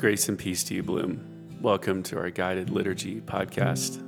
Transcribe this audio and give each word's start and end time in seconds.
Grace 0.00 0.30
and 0.30 0.38
peace 0.38 0.64
to 0.64 0.74
you, 0.74 0.82
Bloom. 0.82 1.20
Welcome 1.60 2.02
to 2.04 2.16
our 2.16 2.30
guided 2.30 2.70
liturgy 2.70 3.20
podcast, 3.20 4.02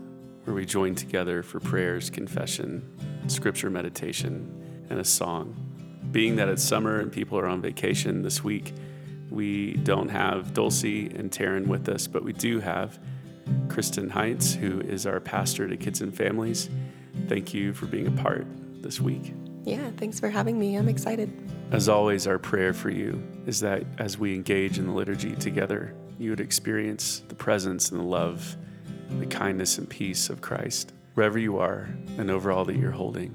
where 0.45 0.57
we 0.57 0.65
join 0.65 0.95
together 0.95 1.43
for 1.43 1.61
prayers, 1.61 2.09
confession, 2.09 2.83
scripture 3.27 3.69
meditation, 3.69 4.87
and 4.89 4.99
a 4.99 5.05
song. 5.05 5.55
Being 6.11 6.37
that 6.37 6.49
it's 6.49 6.63
summer 6.63 7.01
and 7.01 7.13
people 7.13 7.39
are 7.39 7.47
on 7.47 7.61
vacation 7.61 8.23
this 8.23 8.43
week, 8.43 8.73
we 9.29 9.75
don't 9.75 10.09
have 10.09 10.55
Dulcie 10.55 11.11
and 11.15 11.31
Taryn 11.31 11.67
with 11.67 11.87
us, 11.91 12.07
but 12.07 12.25
we 12.25 12.33
do 12.33 12.59
have 12.59 12.99
Kristen 13.69 14.09
Heinz, 14.09 14.55
who 14.55 14.81
is 14.81 15.07
our 15.07 15.21
pastor 15.21 15.69
to 15.69 15.77
kids 15.77 16.01
and 16.01 16.17
families. 16.17 16.71
Thank 17.29 17.53
you 17.53 17.75
for 17.75 17.85
being 17.85 18.07
a 18.07 18.13
part 18.13 18.47
this 18.83 18.99
week. 18.99 19.35
Yeah, 19.65 19.91
thanks 19.99 20.19
for 20.19 20.31
having 20.31 20.59
me. 20.59 20.77
I'm 20.77 20.89
excited. 20.89 21.52
As 21.73 21.89
always, 21.89 22.27
our 22.27 22.39
prayer 22.39 22.75
for 22.75 22.91
you 22.91 23.23
is 23.47 23.61
that 23.61 23.83
as 23.97 24.19
we 24.19 24.35
engage 24.35 24.79
in 24.79 24.89
the 24.89 24.93
liturgy 24.93 25.35
together, 25.35 25.95
you 26.19 26.29
would 26.29 26.39
experience 26.39 27.23
the 27.29 27.35
presence 27.35 27.91
and 27.91 27.99
the 27.99 28.05
love, 28.05 28.59
the 29.19 29.25
kindness 29.25 29.79
and 29.79 29.89
peace 29.89 30.29
of 30.29 30.43
Christ 30.43 30.93
wherever 31.15 31.39
you 31.39 31.59
are 31.59 31.89
and 32.19 32.31
over 32.31 32.53
all 32.53 32.67
that 32.67 32.77
you're 32.77 32.91
holding. 32.91 33.35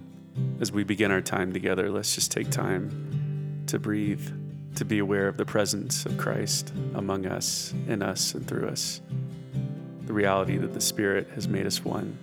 As 0.59 0.71
we 0.71 0.83
begin 0.83 1.09
our 1.09 1.19
time 1.19 1.51
together, 1.51 1.89
let's 1.89 2.13
just 2.13 2.31
take 2.31 2.51
time 2.51 3.63
to 3.65 3.79
breathe, 3.79 4.29
to 4.75 4.85
be 4.85 4.99
aware 4.99 5.27
of 5.27 5.37
the 5.37 5.45
presence 5.45 6.05
of 6.05 6.15
Christ 6.19 6.71
among 6.93 7.25
us, 7.25 7.73
in 7.87 8.03
us, 8.03 8.35
and 8.35 8.47
through 8.47 8.67
us. 8.67 9.01
The 10.05 10.13
reality 10.13 10.57
that 10.57 10.73
the 10.73 10.81
Spirit 10.81 11.27
has 11.33 11.47
made 11.47 11.65
us 11.65 11.83
one. 11.83 12.19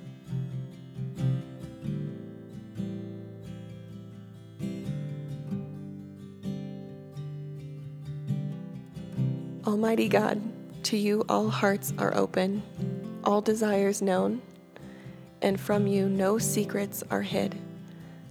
Almighty 9.85 10.09
God, 10.09 10.41
to 10.85 10.97
you 10.97 11.27
all 11.29 11.51
hearts 11.51 11.93
are 11.99 12.17
open, 12.17 12.63
all 13.23 13.43
desires 13.43 14.01
known, 14.01 14.41
and 15.43 15.61
from 15.61 15.87
you 15.87 16.09
no 16.09 16.39
secrets 16.39 17.05
are 17.11 17.21
hid. 17.21 17.55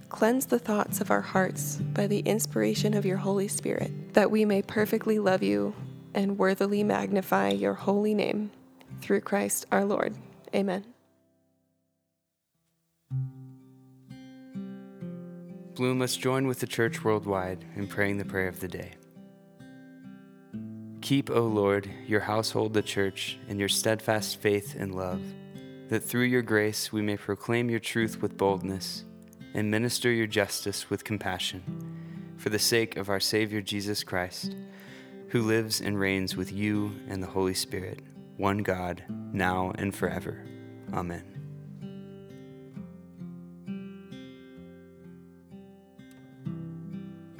Cleanse 0.08 0.46
the 0.46 0.58
thoughts 0.58 1.00
of 1.00 1.12
our 1.12 1.20
hearts 1.20 1.76
by 1.76 2.08
the 2.08 2.18
inspiration 2.18 2.92
of 2.92 3.06
your 3.06 3.18
Holy 3.18 3.46
Spirit, 3.46 4.14
that 4.14 4.32
we 4.32 4.44
may 4.44 4.62
perfectly 4.62 5.20
love 5.20 5.44
you 5.44 5.76
and 6.12 6.38
worthily 6.38 6.82
magnify 6.82 7.50
your 7.50 7.74
holy 7.74 8.14
name. 8.14 8.50
Through 9.00 9.20
Christ 9.20 9.64
our 9.70 9.84
Lord. 9.84 10.16
Amen. 10.52 10.84
Bloom, 15.76 16.00
let's 16.00 16.16
join 16.16 16.48
with 16.48 16.58
the 16.58 16.66
church 16.66 17.04
worldwide 17.04 17.64
in 17.76 17.86
praying 17.86 18.18
the 18.18 18.24
prayer 18.24 18.48
of 18.48 18.58
the 18.58 18.66
day. 18.66 18.94
Keep, 21.04 21.28
O 21.28 21.42
Lord, 21.42 21.90
your 22.06 22.20
household, 22.20 22.72
the 22.72 22.80
church, 22.80 23.36
in 23.46 23.58
your 23.58 23.68
steadfast 23.68 24.40
faith 24.40 24.74
and 24.74 24.94
love, 24.94 25.20
that 25.90 26.02
through 26.02 26.24
your 26.24 26.40
grace 26.40 26.94
we 26.94 27.02
may 27.02 27.18
proclaim 27.18 27.68
your 27.68 27.78
truth 27.78 28.22
with 28.22 28.38
boldness 28.38 29.04
and 29.52 29.70
minister 29.70 30.10
your 30.10 30.26
justice 30.26 30.88
with 30.88 31.04
compassion, 31.04 31.62
for 32.38 32.48
the 32.48 32.58
sake 32.58 32.96
of 32.96 33.10
our 33.10 33.20
Savior 33.20 33.60
Jesus 33.60 34.02
Christ, 34.02 34.56
who 35.28 35.42
lives 35.42 35.82
and 35.82 36.00
reigns 36.00 36.36
with 36.36 36.50
you 36.50 36.92
and 37.06 37.22
the 37.22 37.26
Holy 37.26 37.52
Spirit, 37.52 38.00
one 38.38 38.62
God, 38.62 39.04
now 39.30 39.74
and 39.76 39.94
forever. 39.94 40.42
Amen. 40.94 41.22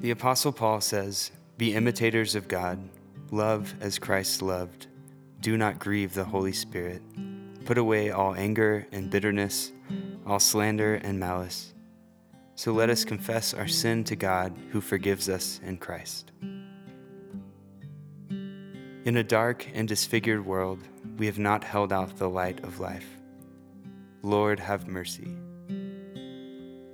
The 0.01 0.11
Apostle 0.11 0.53
Paul 0.53 0.83
says, 0.83 1.31
Be 1.57 1.73
imitators 1.73 2.35
of 2.35 2.47
God 2.47 2.91
Love 3.35 3.75
as 3.81 3.99
Christ 3.99 4.43
loved. 4.43 4.87
Do 5.41 5.57
not 5.57 5.81
grieve 5.81 6.15
the 6.15 6.23
Holy 6.23 6.53
Spirit. 6.53 7.03
Put 7.65 7.79
away 7.79 8.13
all 8.13 8.37
anger 8.37 8.87
and 8.93 9.11
bitterness, 9.11 9.73
all 10.25 10.39
slander 10.39 10.95
and 10.95 11.19
malice. 11.19 11.75
So 12.55 12.71
let 12.71 12.91
us 12.91 13.05
confess 13.05 13.53
our 13.53 13.67
sin 13.67 14.05
to 14.05 14.15
God 14.15 14.57
who 14.71 14.81
forgives 14.81 15.29
us 15.29 15.59
in 15.65 15.79
Christ. 15.79 16.31
In 18.31 19.17
a 19.17 19.25
dark 19.25 19.67
and 19.75 19.89
disfigured 19.89 20.47
world, 20.47 20.79
we 21.19 21.27
have 21.27 21.41
not 21.41 21.65
held 21.65 21.93
out 21.93 22.17
the 22.17 22.31
light 22.31 22.63
of 22.63 22.79
life. 22.79 23.19
Lord, 24.23 24.61
have 24.61 24.87
mercy. 24.87 25.37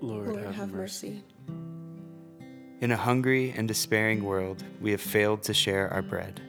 Lord, 0.01 0.29
Lord 0.29 0.45
have, 0.47 0.55
have 0.55 0.73
mercy. 0.73 1.11
mercy. 1.11 1.25
In 2.81 2.93
a 2.93 2.97
hungry 2.97 3.53
and 3.55 3.69
despairing 3.69 4.25
world, 4.25 4.65
we 4.81 4.91
have 4.93 5.03
failed 5.03 5.43
to 5.43 5.53
share 5.53 5.93
our 5.93 6.01
bread. 6.01 6.41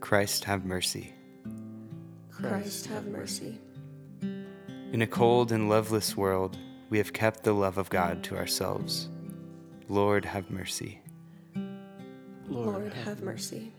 Christ 0.00 0.42
have 0.42 0.64
mercy. 0.64 1.14
Christ 2.32 2.86
have 2.86 3.06
mercy. 3.06 3.60
In 4.20 5.02
a 5.02 5.06
cold 5.06 5.52
and 5.52 5.68
loveless 5.68 6.16
world, 6.16 6.58
we 6.90 6.98
have 6.98 7.12
kept 7.12 7.44
the 7.44 7.52
love 7.52 7.78
of 7.78 7.88
God 7.90 8.24
to 8.24 8.36
ourselves. 8.36 9.08
Lord, 9.88 10.24
have 10.24 10.50
mercy. 10.50 11.00
Lord, 12.48 12.92
have 12.92 13.22
mercy. 13.22 13.72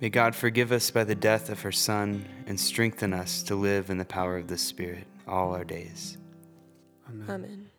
May 0.00 0.08
God 0.08 0.34
forgive 0.34 0.72
us 0.72 0.90
by 0.90 1.04
the 1.04 1.14
death 1.14 1.50
of 1.50 1.60
her 1.60 1.72
Son 1.72 2.24
and 2.46 2.58
strengthen 2.58 3.12
us 3.12 3.42
to 3.42 3.54
live 3.54 3.90
in 3.90 3.98
the 3.98 4.06
power 4.06 4.38
of 4.38 4.48
the 4.48 4.56
Spirit 4.56 5.06
all 5.28 5.54
our 5.54 5.64
days. 5.64 6.16
Amen. 7.08 7.26
Amen. 7.28 7.70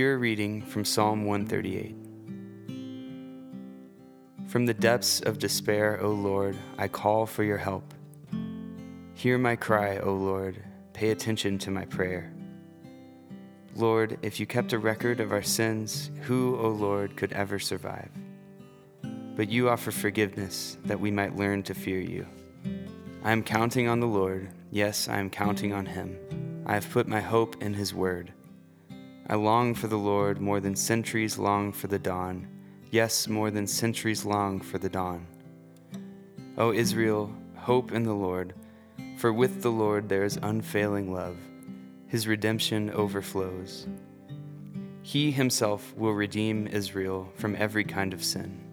A 0.00 0.16
reading 0.16 0.62
from 0.62 0.84
Psalm 0.84 1.24
138. 1.24 1.96
From 4.46 4.64
the 4.64 4.72
depths 4.72 5.20
of 5.22 5.40
despair, 5.40 6.00
O 6.00 6.10
Lord, 6.10 6.56
I 6.78 6.86
call 6.86 7.26
for 7.26 7.42
your 7.42 7.56
help. 7.56 7.92
Hear 9.14 9.38
my 9.38 9.56
cry, 9.56 9.98
O 9.98 10.14
Lord, 10.14 10.62
pay 10.92 11.10
attention 11.10 11.58
to 11.58 11.72
my 11.72 11.84
prayer. 11.84 12.32
Lord, 13.74 14.20
if 14.22 14.38
you 14.38 14.46
kept 14.46 14.72
a 14.72 14.78
record 14.78 15.18
of 15.18 15.32
our 15.32 15.42
sins, 15.42 16.12
who, 16.22 16.56
O 16.60 16.68
Lord, 16.68 17.16
could 17.16 17.32
ever 17.32 17.58
survive? 17.58 18.10
But 19.34 19.50
you 19.50 19.68
offer 19.68 19.90
forgiveness 19.90 20.78
that 20.84 21.00
we 21.00 21.10
might 21.10 21.34
learn 21.34 21.64
to 21.64 21.74
fear 21.74 21.98
you. 21.98 22.24
I 23.24 23.32
am 23.32 23.42
counting 23.42 23.88
on 23.88 23.98
the 23.98 24.06
Lord. 24.06 24.48
Yes, 24.70 25.08
I 25.08 25.18
am 25.18 25.28
counting 25.28 25.72
on 25.72 25.86
him. 25.86 26.16
I 26.66 26.74
have 26.74 26.88
put 26.88 27.08
my 27.08 27.20
hope 27.20 27.60
in 27.60 27.74
his 27.74 27.92
word. 27.92 28.32
I 29.30 29.34
long 29.34 29.74
for 29.74 29.88
the 29.88 29.98
Lord 29.98 30.40
more 30.40 30.58
than 30.58 30.74
centuries 30.74 31.36
long 31.36 31.70
for 31.70 31.86
the 31.86 31.98
dawn. 31.98 32.48
Yes, 32.90 33.28
more 33.28 33.50
than 33.50 33.66
centuries 33.66 34.24
long 34.24 34.58
for 34.58 34.78
the 34.78 34.88
dawn. 34.88 35.26
O 36.56 36.72
Israel, 36.72 37.30
hope 37.54 37.92
in 37.92 38.04
the 38.04 38.14
Lord, 38.14 38.54
for 39.18 39.30
with 39.30 39.60
the 39.60 39.70
Lord 39.70 40.08
there 40.08 40.24
is 40.24 40.38
unfailing 40.42 41.12
love. 41.12 41.36
His 42.06 42.26
redemption 42.26 42.90
overflows. 42.92 43.86
He 45.02 45.30
himself 45.30 45.94
will 45.94 46.14
redeem 46.14 46.66
Israel 46.66 47.30
from 47.34 47.54
every 47.56 47.84
kind 47.84 48.14
of 48.14 48.24
sin. 48.24 48.64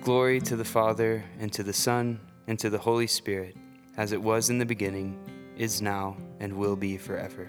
Glory 0.00 0.40
to 0.40 0.56
the 0.56 0.64
Father, 0.64 1.22
and 1.38 1.52
to 1.52 1.62
the 1.62 1.72
Son, 1.74 2.18
and 2.46 2.58
to 2.58 2.70
the 2.70 2.78
Holy 2.78 3.06
Spirit, 3.06 3.56
as 3.98 4.12
it 4.12 4.22
was 4.22 4.48
in 4.48 4.58
the 4.58 4.66
beginning, 4.66 5.18
is 5.58 5.82
now, 5.82 6.16
and 6.40 6.52
will 6.54 6.76
be 6.76 6.96
forever. 6.96 7.46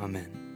Amen. 0.00 0.47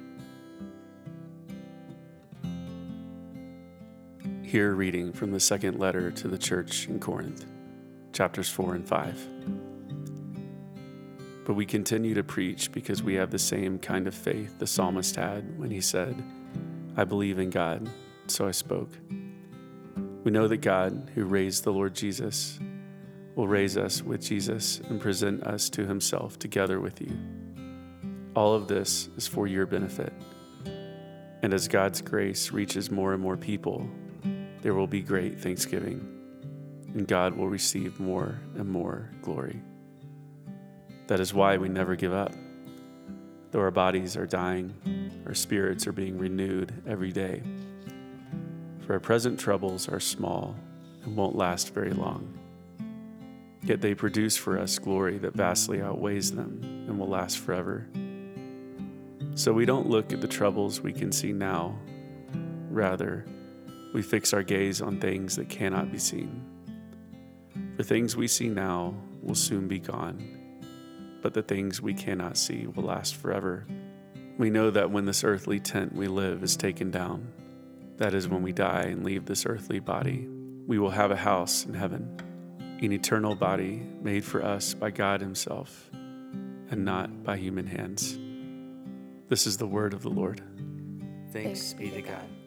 Here, 4.52 4.75
reading 4.75 5.14
from 5.14 5.31
the 5.31 5.40
second 5.40 5.78
letter 5.78 6.10
to 6.10 6.28
the 6.28 6.37
church 6.37 6.87
in 6.87 7.00
Corinth, 7.00 7.46
chapters 8.12 8.50
4 8.50 8.75
and 8.75 8.87
5. 8.87 9.28
But 11.46 11.54
we 11.54 11.64
continue 11.64 12.12
to 12.12 12.22
preach 12.22 12.70
because 12.70 13.02
we 13.02 13.14
have 13.14 13.31
the 13.31 13.38
same 13.38 13.78
kind 13.78 14.06
of 14.06 14.14
faith 14.14 14.58
the 14.58 14.66
psalmist 14.66 15.16
had 15.16 15.58
when 15.58 15.70
he 15.70 15.81
said, 15.81 16.22
I 16.99 17.04
believe 17.04 17.38
in 17.38 17.49
God, 17.49 17.88
so 18.26 18.46
I 18.46 18.50
spoke. 18.50 18.90
We 20.22 20.31
know 20.31 20.46
that 20.49 20.58
God, 20.58 21.10
who 21.14 21.25
raised 21.25 21.64
the 21.64 21.72
Lord 21.72 21.94
Jesus, 21.94 22.60
will 23.34 23.49
raise 23.49 23.78
us 23.78 24.02
with 24.02 24.20
Jesus 24.20 24.81
and 24.90 25.00
present 25.00 25.44
us 25.44 25.70
to 25.70 25.87
himself 25.87 26.38
together 26.38 26.78
with 26.78 27.00
you. 27.00 27.16
All 28.37 28.52
of 28.52 28.69
this 28.69 29.08
is 29.16 29.26
for 29.26 29.46
your 29.46 29.64
benefit. 29.64 30.12
And 31.40 31.54
as 31.54 31.69
God's 31.69 32.02
grace 32.02 32.52
reaches 32.52 32.90
more 32.90 33.14
and 33.14 33.22
more 33.22 33.38
people, 33.38 33.88
there 34.62 34.75
will 34.75 34.87
be 34.87 35.03
great 35.03 35.41
thanksgiving, 35.41 36.00
and 36.94 37.06
God 37.06 37.37
will 37.37 37.49
receive 37.49 38.00
more 38.00 38.38
and 38.56 38.69
more 38.69 39.11
glory. 39.20 39.61
That 41.09 41.20
is 41.20 41.35
why 41.35 41.56
we 41.56 41.69
never 41.69 41.97
give 41.97 42.12
up. 42.12 42.32
Though 43.50 43.61
our 43.61 43.73
bodies 43.73 44.17
are 44.17 44.26
dying, 44.26 44.73
our 45.26 45.35
spirits 45.35 45.87
are 45.87 45.93
being 45.93 46.17
renewed 46.17 46.73
every 46.87 47.12
day. 47.12 47.43
For 48.87 48.94
our 48.94 49.00
present 49.00 49.38
troubles 49.38 49.88
are 49.88 50.00
small 50.00 50.56
and 51.05 51.17
won't 51.17 51.37
last 51.37 51.75
very 51.75 51.93
long. 51.93 52.38
Yet 53.64 53.81
they 53.81 53.94
produce 53.94 54.37
for 54.37 54.59
us 54.59 54.79
glory 54.79 55.19
that 55.19 55.35
vastly 55.35 55.82
outweighs 55.82 56.32
them 56.32 56.61
and 56.62 56.99
will 56.99 57.09
last 57.09 57.38
forever. 57.38 57.87
So 59.35 59.53
we 59.53 59.67
don't 59.67 59.88
look 59.88 60.12
at 60.12 60.20
the 60.20 60.29
troubles 60.29 60.81
we 60.81 60.93
can 60.93 61.11
see 61.11 61.32
now. 61.32 61.79
Rather, 62.70 63.26
we 63.92 64.02
fix 64.02 64.32
our 64.32 64.42
gaze 64.42 64.80
on 64.80 64.98
things 64.98 65.36
that 65.36 65.48
cannot 65.48 65.92
be 65.92 65.98
seen. 65.98 66.44
For 67.76 67.82
things 67.82 68.16
we 68.16 68.28
see 68.28 68.48
now 68.48 68.94
will 69.22 69.34
soon 69.34 69.68
be 69.68 69.78
gone, 69.78 70.58
but 71.20 71.34
the 71.34 71.42
things 71.42 71.80
we 71.80 71.94
cannot 71.94 72.37
see 72.37 72.66
will 72.66 72.84
last 72.84 73.16
forever. 73.16 73.66
We 74.38 74.50
know 74.50 74.70
that 74.70 74.90
when 74.90 75.04
this 75.04 75.25
earthly 75.25 75.61
tent 75.61 75.94
we 75.94 76.08
live 76.08 76.42
is 76.42 76.56
taken 76.56 76.90
down, 76.90 77.32
that 77.99 78.14
is 78.14 78.28
when 78.28 78.42
we 78.42 78.52
die 78.52 78.84
and 78.84 79.04
leave 79.04 79.26
this 79.26 79.46
earthly 79.46 79.78
body, 79.78 80.26
we 80.66 80.78
will 80.78 80.90
have 80.90 81.11
a 81.11 81.16
house 81.16 81.66
in 81.66 81.75
heaven, 81.75 82.16
an 82.80 82.92
eternal 82.92 83.34
body 83.34 83.82
made 84.00 84.25
for 84.25 84.42
us 84.42 84.75
by 84.75 84.90
God 84.90 85.20
Himself 85.20 85.90
and 85.92 86.84
not 86.84 87.22
by 87.22 87.37
human 87.37 87.66
hands. 87.66 88.18
This 89.28 89.46
is 89.46 89.56
the 89.56 89.66
word 89.66 89.94
of 89.94 90.02
the 90.02 90.11
Lord. 90.11 90.42
Thanks 91.32 91.75
be 91.75 91.90
to 91.90 92.02
God. 92.02 92.41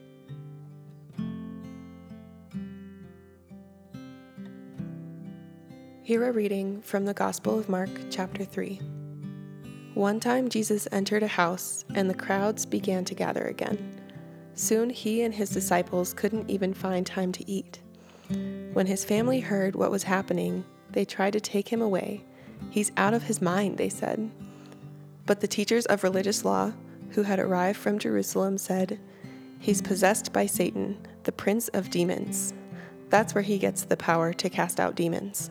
Hear 6.06 6.30
a 6.30 6.32
reading 6.32 6.84
from 6.84 7.06
the 7.06 7.16
Gospel 7.16 7.58
of 7.58 7.68
Mark, 7.68 7.90
chapter 8.12 8.46
3. 8.46 8.80
One 9.96 10.20
time 10.20 10.50
Jesus 10.50 10.88
entered 10.92 11.24
a 11.24 11.28
house, 11.28 11.84
and 11.96 12.08
the 12.08 12.14
crowds 12.14 12.64
began 12.64 13.04
to 13.06 13.16
gather 13.16 13.46
again. 13.46 14.00
Soon 14.54 14.92
he 14.92 15.24
and 15.24 15.34
his 15.34 15.50
disciples 15.50 16.14
couldn't 16.14 16.48
even 16.48 16.76
find 16.76 17.08
time 17.08 17.32
to 17.32 17.52
eat. 17.52 17.82
When 18.74 18.86
his 18.86 19.04
family 19.04 19.40
heard 19.40 19.76
what 19.76 19.90
was 19.90 20.04
happening, 20.04 20.64
they 20.92 21.06
tried 21.06 21.34
to 21.34 21.40
take 21.40 21.70
him 21.70 21.82
away. 21.82 22.24
He's 22.70 22.92
out 22.98 23.16
of 23.16 23.24
his 23.24 23.42
mind, 23.42 23.80
they 23.80 23.90
said. 23.90 24.30
But 25.26 25.40
the 25.40 25.48
teachers 25.48 25.88
of 25.88 26.04
religious 26.04 26.46
law, 26.46 26.74
who 27.14 27.24
had 27.24 27.40
arrived 27.40 27.80
from 27.80 27.98
Jerusalem, 27.98 28.60
said, 28.60 29.00
He's 29.58 29.82
possessed 29.82 30.32
by 30.32 30.46
Satan, 30.46 31.00
the 31.24 31.32
prince 31.32 31.68
of 31.70 31.90
demons. 31.90 32.54
That's 33.10 33.34
where 33.34 33.42
he 33.42 33.58
gets 33.58 33.86
the 33.86 33.98
power 33.98 34.34
to 34.34 34.52
cast 34.52 34.80
out 34.80 34.94
demons. 34.94 35.50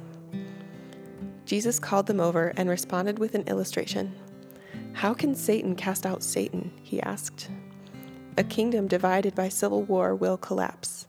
Jesus 1.44 1.78
called 1.78 2.06
them 2.06 2.20
over 2.20 2.52
and 2.56 2.68
responded 2.68 3.18
with 3.18 3.34
an 3.34 3.42
illustration. 3.42 4.14
How 4.92 5.12
can 5.12 5.34
Satan 5.34 5.74
cast 5.74 6.06
out 6.06 6.22
Satan? 6.22 6.72
he 6.82 7.02
asked. 7.02 7.50
A 8.36 8.44
kingdom 8.44 8.88
divided 8.88 9.34
by 9.34 9.48
civil 9.48 9.82
war 9.82 10.14
will 10.14 10.36
collapse. 10.36 11.06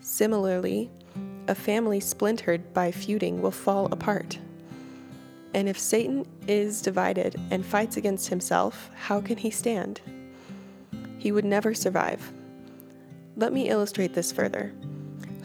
Similarly, 0.00 0.90
a 1.48 1.54
family 1.54 2.00
splintered 2.00 2.72
by 2.72 2.90
feuding 2.90 3.42
will 3.42 3.50
fall 3.50 3.86
apart. 3.92 4.38
And 5.54 5.68
if 5.68 5.78
Satan 5.78 6.26
is 6.46 6.82
divided 6.82 7.40
and 7.50 7.64
fights 7.64 7.96
against 7.96 8.28
himself, 8.28 8.90
how 8.94 9.20
can 9.20 9.36
he 9.36 9.50
stand? 9.50 10.00
He 11.18 11.32
would 11.32 11.44
never 11.44 11.74
survive. 11.74 12.32
Let 13.36 13.52
me 13.52 13.68
illustrate 13.68 14.14
this 14.14 14.32
further. 14.32 14.72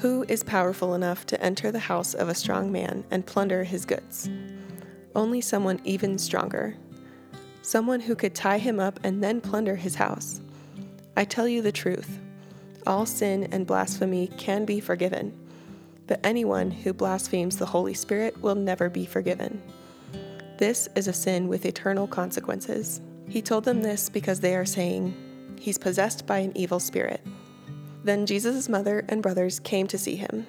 Who 0.02 0.26
is 0.28 0.44
powerful 0.44 0.96
enough 0.96 1.28
to 1.28 1.40
enter 1.44 1.72
the 1.72 1.78
house 1.78 2.16
of 2.16 2.28
a 2.28 2.34
strong 2.34 2.72
man 2.72 3.04
and 3.12 3.24
plunder 3.24 3.64
his 3.64 3.86
goods? 3.86 4.32
Only 5.16 5.42
someone 5.42 5.80
even 5.84 6.18
stronger. 6.18 6.76
Someone 7.62 8.00
who 8.00 8.16
could 8.16 8.34
tie 8.34 8.58
him 8.58 8.80
up 8.80 9.00
and 9.04 9.24
then 9.24 9.42
plunder 9.42 9.76
his 9.76 9.94
house. 9.94 10.42
I 11.16 11.24
tell 11.24 11.48
you 11.48 11.62
the 11.62 11.72
truth. 11.72 12.18
All 12.88 13.06
sin 13.06 13.48
and 13.52 13.68
blasphemy 13.68 14.32
can 14.40 14.66
be 14.66 14.80
forgiven, 14.80 15.38
but 16.08 16.20
anyone 16.24 16.72
who 16.72 16.94
blasphemes 16.94 17.58
the 17.58 17.68
Holy 17.68 17.94
Spirit 17.94 18.42
will 18.42 18.56
never 18.56 18.90
be 18.90 19.06
forgiven. 19.06 19.62
This 20.58 20.90
is 20.96 21.08
a 21.08 21.14
sin 21.14 21.48
with 21.48 21.64
eternal 21.64 22.08
consequences. 22.08 23.02
He 23.30 23.44
told 23.44 23.66
them 23.66 23.84
this 23.84 24.10
because 24.10 24.40
they 24.40 24.56
are 24.56 24.66
saying, 24.66 25.14
He's 25.60 25.78
possessed 25.78 26.26
by 26.26 26.40
an 26.40 26.54
evil 26.58 26.80
spirit. 26.80 27.22
Then 28.04 28.26
Jesus' 28.26 28.68
mother 28.68 29.06
and 29.10 29.22
brothers 29.22 29.60
came 29.60 29.88
to 29.88 29.98
see 29.98 30.16
him. 30.16 30.48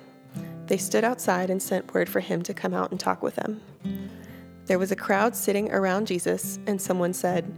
They 0.67 0.79
stood 0.79 1.05
outside 1.05 1.51
and 1.51 1.63
sent 1.63 1.93
word 1.93 2.09
for 2.09 2.21
him 2.21 2.43
to 2.43 2.55
come 2.55 2.73
out 2.73 2.91
and 2.91 2.99
talk 2.99 3.23
with 3.23 3.35
them. 3.35 3.61
There 4.67 4.79
was 4.79 4.93
a 4.93 4.97
crowd 4.97 5.37
sitting 5.37 5.71
around 5.71 6.07
Jesus, 6.07 6.59
and 6.67 6.81
someone 6.81 7.13
said, 7.13 7.53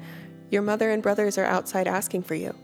Your 0.51 0.63
mother 0.63 0.91
and 0.91 1.03
brothers 1.03 1.39
are 1.39 1.45
outside 1.45 1.87
asking 1.87 2.23
for 2.23 2.35
you. 2.35 2.55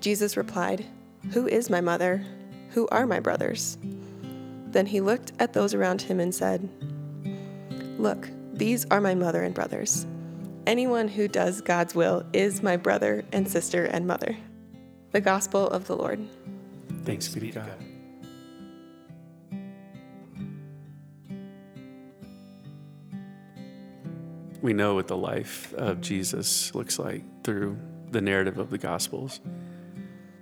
Jesus 0.00 0.36
replied, 0.36 0.84
Who 1.32 1.48
is 1.48 1.70
my 1.70 1.80
mother? 1.80 2.24
Who 2.70 2.86
are 2.88 3.06
my 3.06 3.20
brothers? 3.20 3.78
Then 4.66 4.86
he 4.86 5.00
looked 5.00 5.32
at 5.38 5.52
those 5.52 5.74
around 5.74 6.02
him 6.02 6.20
and 6.20 6.34
said, 6.34 6.68
Look, 7.98 8.28
these 8.52 8.84
are 8.90 9.00
my 9.00 9.14
mother 9.14 9.42
and 9.42 9.54
brothers. 9.54 10.06
Anyone 10.66 11.08
who 11.08 11.26
does 11.26 11.60
God's 11.60 11.94
will 11.94 12.24
is 12.32 12.62
my 12.62 12.76
brother 12.76 13.24
and 13.32 13.48
sister 13.48 13.84
and 13.84 14.06
mother. 14.06 14.36
The 15.14 15.20
Gospel 15.20 15.68
of 15.68 15.86
the 15.86 15.94
Lord. 15.94 16.18
Thanks 17.04 17.28
be 17.28 17.52
to 17.52 17.60
God. 17.60 17.70
We 24.60 24.72
know 24.72 24.96
what 24.96 25.06
the 25.06 25.16
life 25.16 25.72
of 25.74 26.00
Jesus 26.00 26.74
looks 26.74 26.98
like 26.98 27.22
through 27.44 27.78
the 28.10 28.20
narrative 28.20 28.58
of 28.58 28.70
the 28.70 28.78
Gospels. 28.78 29.38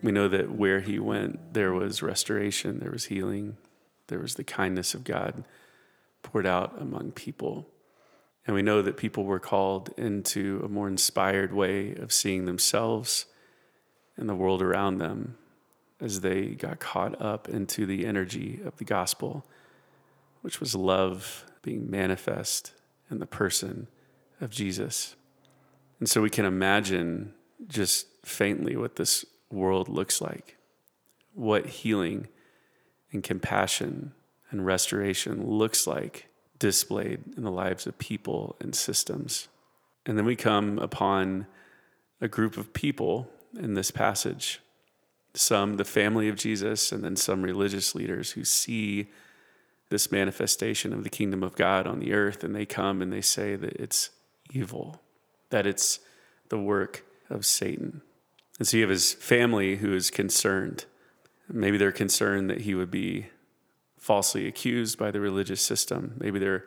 We 0.02 0.10
know 0.10 0.28
that 0.28 0.50
where 0.50 0.80
he 0.80 0.98
went, 0.98 1.52
there 1.52 1.74
was 1.74 2.02
restoration, 2.02 2.78
there 2.78 2.92
was 2.92 3.04
healing, 3.04 3.58
there 4.06 4.20
was 4.20 4.36
the 4.36 4.44
kindness 4.44 4.94
of 4.94 5.04
God 5.04 5.44
poured 6.22 6.46
out 6.46 6.80
among 6.80 7.12
people. 7.12 7.68
And 8.46 8.56
we 8.56 8.62
know 8.62 8.80
that 8.80 8.96
people 8.96 9.24
were 9.24 9.38
called 9.38 9.90
into 9.98 10.62
a 10.64 10.68
more 10.68 10.88
inspired 10.88 11.52
way 11.52 11.94
of 11.94 12.10
seeing 12.10 12.46
themselves 12.46 13.26
and 14.16 14.28
the 14.28 14.34
world 14.34 14.62
around 14.62 14.98
them 14.98 15.36
as 16.00 16.20
they 16.20 16.46
got 16.46 16.80
caught 16.80 17.20
up 17.20 17.48
into 17.48 17.86
the 17.86 18.04
energy 18.04 18.60
of 18.64 18.76
the 18.76 18.84
gospel, 18.84 19.44
which 20.42 20.60
was 20.60 20.74
love 20.74 21.44
being 21.62 21.90
manifest 21.90 22.72
in 23.10 23.20
the 23.20 23.26
person 23.26 23.86
of 24.40 24.50
Jesus. 24.50 25.14
And 26.00 26.10
so 26.10 26.20
we 26.20 26.30
can 26.30 26.44
imagine 26.44 27.32
just 27.68 28.06
faintly 28.24 28.76
what 28.76 28.96
this 28.96 29.24
world 29.50 29.88
looks 29.88 30.20
like, 30.20 30.56
what 31.34 31.66
healing 31.66 32.26
and 33.12 33.22
compassion 33.22 34.12
and 34.50 34.66
restoration 34.66 35.48
looks 35.48 35.86
like 35.86 36.26
displayed 36.58 37.20
in 37.36 37.44
the 37.44 37.50
lives 37.50 37.86
of 37.86 37.98
people 37.98 38.56
and 38.60 38.74
systems. 38.74 39.48
And 40.04 40.18
then 40.18 40.24
we 40.24 40.34
come 40.34 40.78
upon 40.78 41.46
a 42.20 42.28
group 42.28 42.56
of 42.56 42.72
people 42.72 43.30
in 43.58 43.74
this 43.74 43.90
passage 43.90 44.60
some, 45.34 45.76
the 45.76 45.84
family 45.84 46.28
of 46.28 46.36
Jesus, 46.36 46.92
and 46.92 47.02
then 47.02 47.16
some 47.16 47.42
religious 47.42 47.94
leaders 47.94 48.32
who 48.32 48.44
see 48.44 49.08
this 49.88 50.10
manifestation 50.10 50.92
of 50.92 51.04
the 51.04 51.10
kingdom 51.10 51.42
of 51.42 51.56
God 51.56 51.86
on 51.86 52.00
the 52.00 52.12
earth, 52.12 52.44
and 52.44 52.54
they 52.54 52.66
come 52.66 53.02
and 53.02 53.12
they 53.12 53.20
say 53.20 53.56
that 53.56 53.74
it's 53.74 54.10
evil, 54.50 55.00
that 55.50 55.66
it's 55.66 56.00
the 56.48 56.58
work 56.58 57.04
of 57.30 57.46
Satan. 57.46 58.02
And 58.58 58.68
so 58.68 58.76
you 58.76 58.82
have 58.82 58.90
his 58.90 59.12
family 59.12 59.76
who 59.76 59.94
is 59.94 60.10
concerned. 60.10 60.84
Maybe 61.48 61.78
they're 61.78 61.92
concerned 61.92 62.50
that 62.50 62.62
he 62.62 62.74
would 62.74 62.90
be 62.90 63.26
falsely 63.98 64.46
accused 64.46 64.98
by 64.98 65.10
the 65.10 65.20
religious 65.20 65.62
system. 65.62 66.14
Maybe 66.18 66.38
they're 66.38 66.66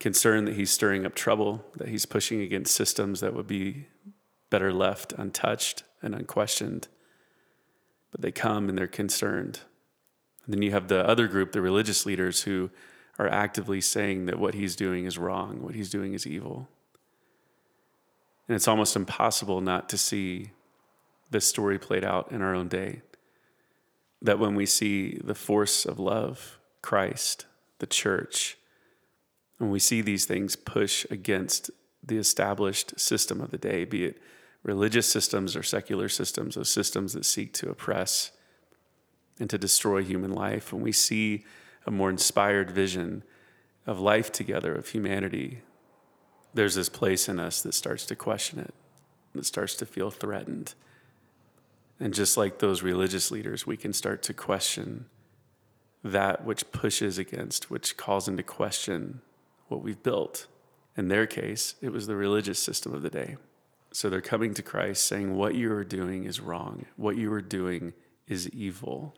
concerned 0.00 0.46
that 0.48 0.56
he's 0.56 0.70
stirring 0.70 1.06
up 1.06 1.14
trouble, 1.14 1.64
that 1.76 1.88
he's 1.88 2.04
pushing 2.04 2.40
against 2.40 2.74
systems 2.74 3.20
that 3.20 3.34
would 3.34 3.46
be 3.46 3.86
better 4.50 4.72
left 4.72 5.12
untouched 5.14 5.82
and 6.02 6.14
unquestioned. 6.14 6.88
But 8.10 8.20
they 8.22 8.32
come 8.32 8.68
and 8.68 8.76
they're 8.76 8.86
concerned. 8.86 9.60
And 10.44 10.54
then 10.54 10.62
you 10.62 10.70
have 10.70 10.88
the 10.88 11.06
other 11.06 11.26
group, 11.26 11.52
the 11.52 11.60
religious 11.60 12.06
leaders, 12.06 12.42
who 12.42 12.70
are 13.18 13.28
actively 13.28 13.80
saying 13.80 14.26
that 14.26 14.38
what 14.38 14.54
he's 14.54 14.76
doing 14.76 15.06
is 15.06 15.18
wrong, 15.18 15.62
what 15.62 15.74
he's 15.74 15.90
doing 15.90 16.14
is 16.14 16.26
evil. 16.26 16.68
And 18.48 18.54
it's 18.54 18.68
almost 18.68 18.94
impossible 18.94 19.60
not 19.60 19.88
to 19.88 19.98
see 19.98 20.50
this 21.30 21.46
story 21.46 21.78
played 21.78 22.04
out 22.04 22.30
in 22.30 22.42
our 22.42 22.54
own 22.54 22.68
day 22.68 23.02
that 24.22 24.38
when 24.38 24.54
we 24.54 24.66
see 24.66 25.18
the 25.22 25.34
force 25.34 25.84
of 25.84 25.98
love, 25.98 26.58
Christ, 26.82 27.46
the 27.78 27.86
church, 27.86 28.56
when 29.58 29.70
we 29.70 29.78
see 29.78 30.00
these 30.00 30.24
things 30.24 30.56
push 30.56 31.06
against 31.10 31.70
the 32.02 32.18
established 32.18 32.98
system 32.98 33.40
of 33.40 33.50
the 33.50 33.58
day, 33.58 33.84
be 33.84 34.04
it 34.04 34.22
religious 34.66 35.06
systems 35.06 35.54
or 35.54 35.62
secular 35.62 36.08
systems, 36.08 36.56
those 36.56 36.68
systems 36.68 37.12
that 37.12 37.24
seek 37.24 37.52
to 37.52 37.70
oppress 37.70 38.32
and 39.38 39.48
to 39.48 39.56
destroy 39.56 40.02
human 40.02 40.32
life, 40.32 40.72
when 40.72 40.82
we 40.82 40.90
see 40.90 41.44
a 41.86 41.90
more 41.90 42.10
inspired 42.10 42.70
vision 42.70 43.22
of 43.86 44.00
life 44.00 44.32
together, 44.32 44.74
of 44.74 44.88
humanity, 44.88 45.60
there's 46.52 46.74
this 46.74 46.88
place 46.88 47.28
in 47.28 47.38
us 47.38 47.62
that 47.62 47.74
starts 47.74 48.04
to 48.06 48.16
question 48.16 48.58
it, 48.58 48.74
that 49.36 49.46
starts 49.46 49.76
to 49.76 49.86
feel 49.86 50.10
threatened. 50.10 50.74
And 52.00 52.12
just 52.12 52.36
like 52.36 52.58
those 52.58 52.82
religious 52.82 53.30
leaders, 53.30 53.68
we 53.68 53.76
can 53.76 53.92
start 53.92 54.20
to 54.24 54.34
question 54.34 55.06
that 56.02 56.44
which 56.44 56.72
pushes 56.72 57.18
against, 57.18 57.70
which 57.70 57.96
calls 57.96 58.26
into 58.26 58.42
question 58.42 59.20
what 59.68 59.82
we've 59.82 60.02
built. 60.02 60.48
In 60.96 61.06
their 61.06 61.26
case, 61.26 61.76
it 61.80 61.92
was 61.92 62.08
the 62.08 62.16
religious 62.16 62.58
system 62.58 62.92
of 62.92 63.02
the 63.02 63.10
day. 63.10 63.36
So 63.96 64.10
they're 64.10 64.20
coming 64.20 64.52
to 64.52 64.62
Christ 64.62 65.06
saying, 65.06 65.38
What 65.38 65.54
you 65.54 65.72
are 65.72 65.82
doing 65.82 66.24
is 66.24 66.38
wrong. 66.38 66.84
What 66.96 67.16
you 67.16 67.32
are 67.32 67.40
doing 67.40 67.94
is 68.28 68.46
evil. 68.50 69.14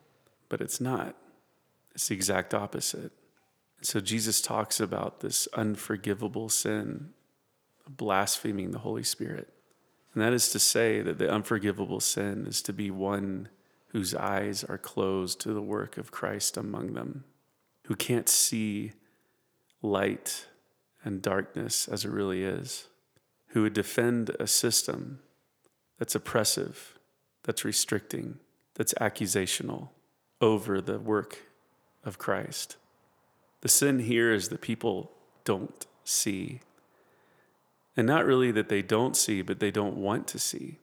But 0.48 0.60
it's 0.60 0.80
not, 0.80 1.16
it's 1.96 2.06
the 2.06 2.14
exact 2.14 2.54
opposite. 2.54 3.10
So 3.82 3.98
Jesus 3.98 4.40
talks 4.40 4.78
about 4.78 5.18
this 5.18 5.48
unforgivable 5.52 6.48
sin, 6.48 7.08
blaspheming 7.88 8.70
the 8.70 8.78
Holy 8.78 9.02
Spirit. 9.02 9.52
And 10.14 10.22
that 10.22 10.32
is 10.32 10.48
to 10.50 10.60
say 10.60 11.02
that 11.02 11.18
the 11.18 11.28
unforgivable 11.28 11.98
sin 11.98 12.46
is 12.46 12.62
to 12.62 12.72
be 12.72 12.88
one 12.88 13.48
whose 13.88 14.14
eyes 14.14 14.62
are 14.62 14.78
closed 14.78 15.40
to 15.40 15.52
the 15.52 15.60
work 15.60 15.98
of 15.98 16.12
Christ 16.12 16.56
among 16.56 16.92
them, 16.92 17.24
who 17.86 17.96
can't 17.96 18.28
see 18.28 18.92
light 19.82 20.46
and 21.02 21.20
darkness 21.20 21.88
as 21.88 22.04
it 22.04 22.12
really 22.12 22.44
is, 22.44 22.86
who 23.48 23.62
would 23.62 23.74
defend 23.74 24.30
a 24.38 24.46
system 24.46 25.20
that's 25.98 26.14
oppressive, 26.14 26.98
that's 27.44 27.64
restricting, 27.64 28.38
that's 28.74 28.94
accusational 28.94 29.88
over 30.40 30.80
the 30.80 30.98
work 30.98 31.38
of 32.04 32.18
Christ. 32.18 32.76
The 33.60 33.68
sin 33.68 34.00
here 34.00 34.32
is 34.32 34.48
that 34.48 34.60
people 34.60 35.10
don't 35.44 35.86
see 36.04 36.60
and 37.98 38.06
not 38.06 38.24
really 38.24 38.52
that 38.52 38.68
they 38.68 38.80
don't 38.80 39.16
see, 39.16 39.42
but 39.42 39.58
they 39.58 39.72
don't 39.72 39.96
want 39.96 40.28
to 40.28 40.38
see. 40.38 40.78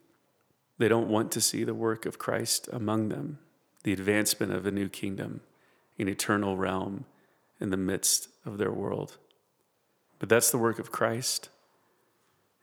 They 0.78 0.90
don't 0.90 1.08
want 1.08 1.32
to 1.32 1.40
see 1.40 1.64
the 1.64 1.74
work 1.74 2.06
of 2.06 2.20
Christ 2.20 2.68
among 2.74 3.08
them, 3.08 3.40
the 3.84 3.94
advancement 3.94 4.52
of 4.52 4.66
a 4.66 4.72
new 4.72 4.90
kingdom, 4.90 5.40
an 5.98 6.10
eternal 6.10 6.58
realm 6.58 7.06
in 7.62 7.70
the 7.70 7.78
midst 7.78 8.28
of 8.46 8.58
their 8.58 8.74
world. 8.74 9.16
But 10.20 10.28
that's 10.28 10.52
the 10.52 10.58
work 10.58 10.78
of 10.78 10.92
Christ. 10.92 11.48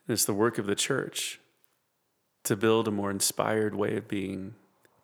And 0.07 0.13
it's 0.13 0.25
the 0.25 0.33
work 0.33 0.57
of 0.57 0.65
the 0.65 0.75
church 0.75 1.39
to 2.43 2.55
build 2.55 2.87
a 2.87 2.91
more 2.91 3.11
inspired 3.11 3.73
way 3.73 3.95
of 3.95 4.07
being, 4.07 4.55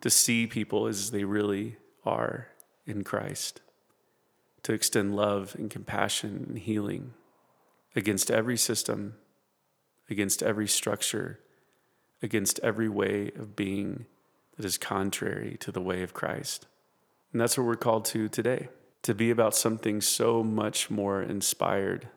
to 0.01 0.09
see 0.09 0.45
people 0.45 0.87
as 0.87 1.11
they 1.11 1.23
really 1.23 1.77
are 2.05 2.49
in 2.85 3.03
Christ, 3.03 3.61
to 4.63 4.73
extend 4.73 5.15
love 5.15 5.55
and 5.57 5.69
compassion 5.69 6.45
and 6.49 6.57
healing 6.57 7.13
against 7.95 8.29
every 8.29 8.57
system 8.57 9.15
against 10.09 10.41
every 10.41 10.67
structure, 10.67 11.39
against 12.21 12.59
every 12.63 12.89
way 12.89 13.31
of 13.37 13.55
being 13.55 14.05
that 14.57 14.65
is 14.65 14.77
contrary 14.77 15.55
to 15.59 15.71
the 15.71 15.81
way 15.81 16.01
of 16.01 16.13
Christ. 16.13 16.65
And 17.31 17.39
that's 17.39 17.57
what 17.57 17.67
we're 17.67 17.75
called 17.75 18.05
to 18.05 18.27
today 18.27 18.69
to 19.01 19.13
be 19.13 19.29
about 19.29 19.55
something 19.55 20.01
so 20.01 20.43
much 20.43 20.89
more 20.89 21.21
inspired 21.21 22.09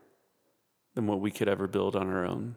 than 0.95 1.07
what 1.07 1.21
we 1.21 1.31
could 1.31 1.49
ever 1.49 1.69
build 1.69 1.95
on 1.95 2.09
our 2.09 2.27
own, 2.27 2.57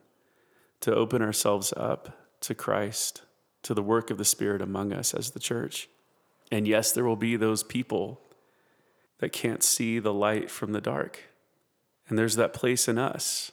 to 0.81 0.93
open 0.93 1.21
ourselves 1.21 1.73
up 1.75 2.37
to 2.41 2.53
Christ, 2.53 3.23
to 3.63 3.73
the 3.73 3.83
work 3.83 4.11
of 4.11 4.17
the 4.17 4.25
Spirit 4.25 4.61
among 4.61 4.93
us 4.93 5.13
as 5.13 5.31
the 5.31 5.39
church. 5.39 5.89
And 6.51 6.67
yes, 6.67 6.91
there 6.91 7.05
will 7.05 7.15
be 7.15 7.35
those 7.35 7.63
people 7.63 8.21
that 9.19 9.31
can't 9.31 9.63
see 9.63 9.99
the 9.99 10.13
light 10.13 10.51
from 10.51 10.71
the 10.71 10.81
dark. 10.81 11.19
And 12.07 12.17
there's 12.17 12.35
that 12.35 12.53
place 12.53 12.87
in 12.87 12.97
us 12.97 13.51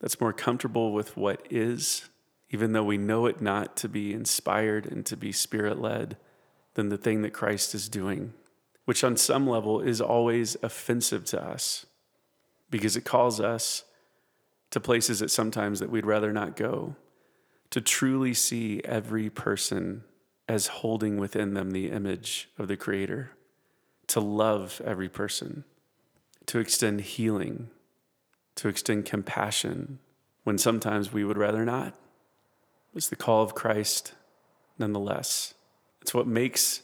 that's 0.00 0.20
more 0.20 0.32
comfortable 0.32 0.92
with 0.92 1.16
what 1.16 1.46
is, 1.50 2.08
even 2.50 2.72
though 2.72 2.84
we 2.84 2.98
know 2.98 3.26
it 3.26 3.40
not 3.40 3.76
to 3.76 3.88
be 3.88 4.12
inspired 4.12 4.86
and 4.86 5.06
to 5.06 5.16
be 5.16 5.32
spirit 5.32 5.80
led, 5.80 6.16
than 6.74 6.88
the 6.88 6.98
thing 6.98 7.22
that 7.22 7.32
Christ 7.32 7.74
is 7.74 7.88
doing, 7.88 8.32
which 8.84 9.04
on 9.04 9.16
some 9.16 9.46
level 9.46 9.80
is 9.80 10.00
always 10.00 10.56
offensive 10.62 11.24
to 11.26 11.42
us 11.42 11.86
because 12.70 12.96
it 12.96 13.04
calls 13.04 13.40
us 13.40 13.84
to 14.70 14.80
places 14.80 15.20
that 15.20 15.30
sometimes 15.30 15.80
that 15.80 15.90
we'd 15.90 16.06
rather 16.06 16.32
not 16.32 16.56
go, 16.56 16.96
to 17.70 17.80
truly 17.80 18.34
see 18.34 18.80
every 18.84 19.30
person 19.30 20.04
as 20.48 20.66
holding 20.66 21.16
within 21.16 21.54
them 21.54 21.70
the 21.70 21.90
image 21.90 22.48
of 22.58 22.68
the 22.68 22.76
Creator, 22.76 23.30
to 24.08 24.20
love 24.20 24.80
every 24.84 25.08
person, 25.08 25.64
to 26.46 26.58
extend 26.58 27.00
healing, 27.02 27.70
to 28.56 28.68
extend 28.68 29.04
compassion 29.04 30.00
when 30.42 30.58
sometimes 30.58 31.12
we 31.12 31.24
would 31.24 31.38
rather 31.38 31.64
not. 31.64 31.94
It's 32.94 33.08
the 33.08 33.16
call 33.16 33.42
of 33.42 33.54
Christ 33.54 34.14
nonetheless. 34.78 35.54
It's 36.02 36.14
what 36.14 36.26
makes 36.26 36.82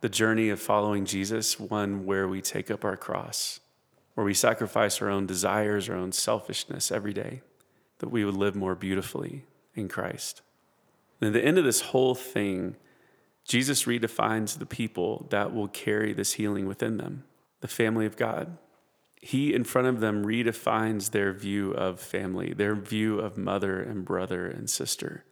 the 0.00 0.08
journey 0.08 0.48
of 0.48 0.60
following 0.60 1.04
Jesus 1.04 1.60
one 1.60 2.06
where 2.06 2.26
we 2.26 2.40
take 2.40 2.70
up 2.70 2.84
our 2.84 2.96
cross, 2.96 3.60
where 4.14 4.24
we 4.24 4.34
sacrifice 4.34 5.00
our 5.00 5.08
own 5.08 5.26
desires, 5.26 5.88
our 5.88 5.96
own 5.96 6.12
selfishness 6.12 6.92
every 6.92 7.12
day, 7.12 7.42
that 7.98 8.10
we 8.10 8.24
would 8.24 8.36
live 8.36 8.54
more 8.54 8.74
beautifully 8.74 9.46
in 9.74 9.88
Christ. 9.88 10.42
And 11.20 11.28
at 11.28 11.32
the 11.32 11.46
end 11.46 11.58
of 11.58 11.64
this 11.64 11.80
whole 11.80 12.14
thing, 12.14 12.76
Jesus 13.44 13.84
redefines 13.84 14.58
the 14.58 14.66
people 14.66 15.26
that 15.30 15.54
will 15.54 15.68
carry 15.68 16.12
this 16.12 16.34
healing 16.34 16.66
within 16.66 16.96
them, 16.96 17.24
the 17.60 17.68
family 17.68 18.06
of 18.06 18.16
God. 18.16 18.58
He, 19.20 19.54
in 19.54 19.64
front 19.64 19.88
of 19.88 20.00
them, 20.00 20.24
redefines 20.24 21.12
their 21.12 21.32
view 21.32 21.72
of 21.72 22.00
family, 22.00 22.52
their 22.52 22.74
view 22.74 23.20
of 23.20 23.38
mother 23.38 23.80
and 23.80 24.04
brother 24.04 24.46
and 24.48 24.68
sister. 24.68 25.24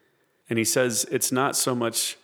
And 0.49 0.59
he 0.59 0.65
says 0.65 1.07
it's 1.11 1.33
not 1.33 1.57
so 1.57 1.75
much 1.75 2.17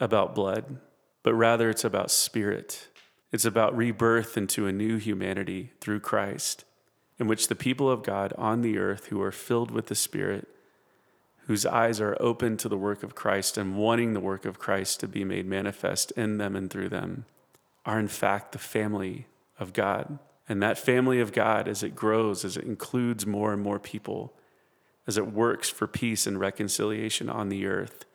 about 0.00 0.34
blood, 0.34 0.78
but 1.22 1.34
rather 1.34 1.70
it's 1.70 1.84
about 1.84 2.10
spirit. 2.10 2.88
It's 3.30 3.44
about 3.44 3.76
rebirth 3.76 4.36
into 4.36 4.66
a 4.66 4.72
new 4.72 4.96
humanity 4.96 5.72
through 5.80 6.00
Christ, 6.00 6.64
in 7.18 7.26
which 7.26 7.48
the 7.48 7.54
people 7.54 7.90
of 7.90 8.02
God 8.02 8.32
on 8.38 8.62
the 8.62 8.78
earth 8.78 9.06
who 9.06 9.20
are 9.20 9.32
filled 9.32 9.70
with 9.70 9.86
the 9.86 9.94
Spirit, 9.94 10.48
whose 11.46 11.66
eyes 11.66 12.00
are 12.00 12.16
open 12.20 12.56
to 12.58 12.68
the 12.68 12.78
work 12.78 13.02
of 13.02 13.14
Christ 13.14 13.58
and 13.58 13.76
wanting 13.76 14.14
the 14.14 14.20
work 14.20 14.44
of 14.44 14.58
Christ 14.58 15.00
to 15.00 15.08
be 15.08 15.24
made 15.24 15.46
manifest 15.46 16.10
in 16.12 16.38
them 16.38 16.56
and 16.56 16.70
through 16.70 16.88
them, 16.88 17.26
are 17.84 17.98
in 17.98 18.08
fact 18.08 18.52
the 18.52 18.58
family 18.58 19.26
of 19.58 19.72
God. 19.72 20.18
And 20.48 20.62
that 20.62 20.78
family 20.78 21.20
of 21.20 21.32
God, 21.32 21.68
as 21.68 21.82
it 21.82 21.94
grows, 21.94 22.44
as 22.44 22.56
it 22.56 22.64
includes 22.64 23.26
more 23.26 23.52
and 23.52 23.62
more 23.62 23.78
people, 23.78 24.32
as 25.06 25.18
it 25.18 25.32
works 25.32 25.68
for 25.68 25.86
peace 25.86 26.26
and 26.26 26.40
reconciliation 26.40 27.28
on 27.28 27.50
the 27.50 27.66
earth, 27.66 28.06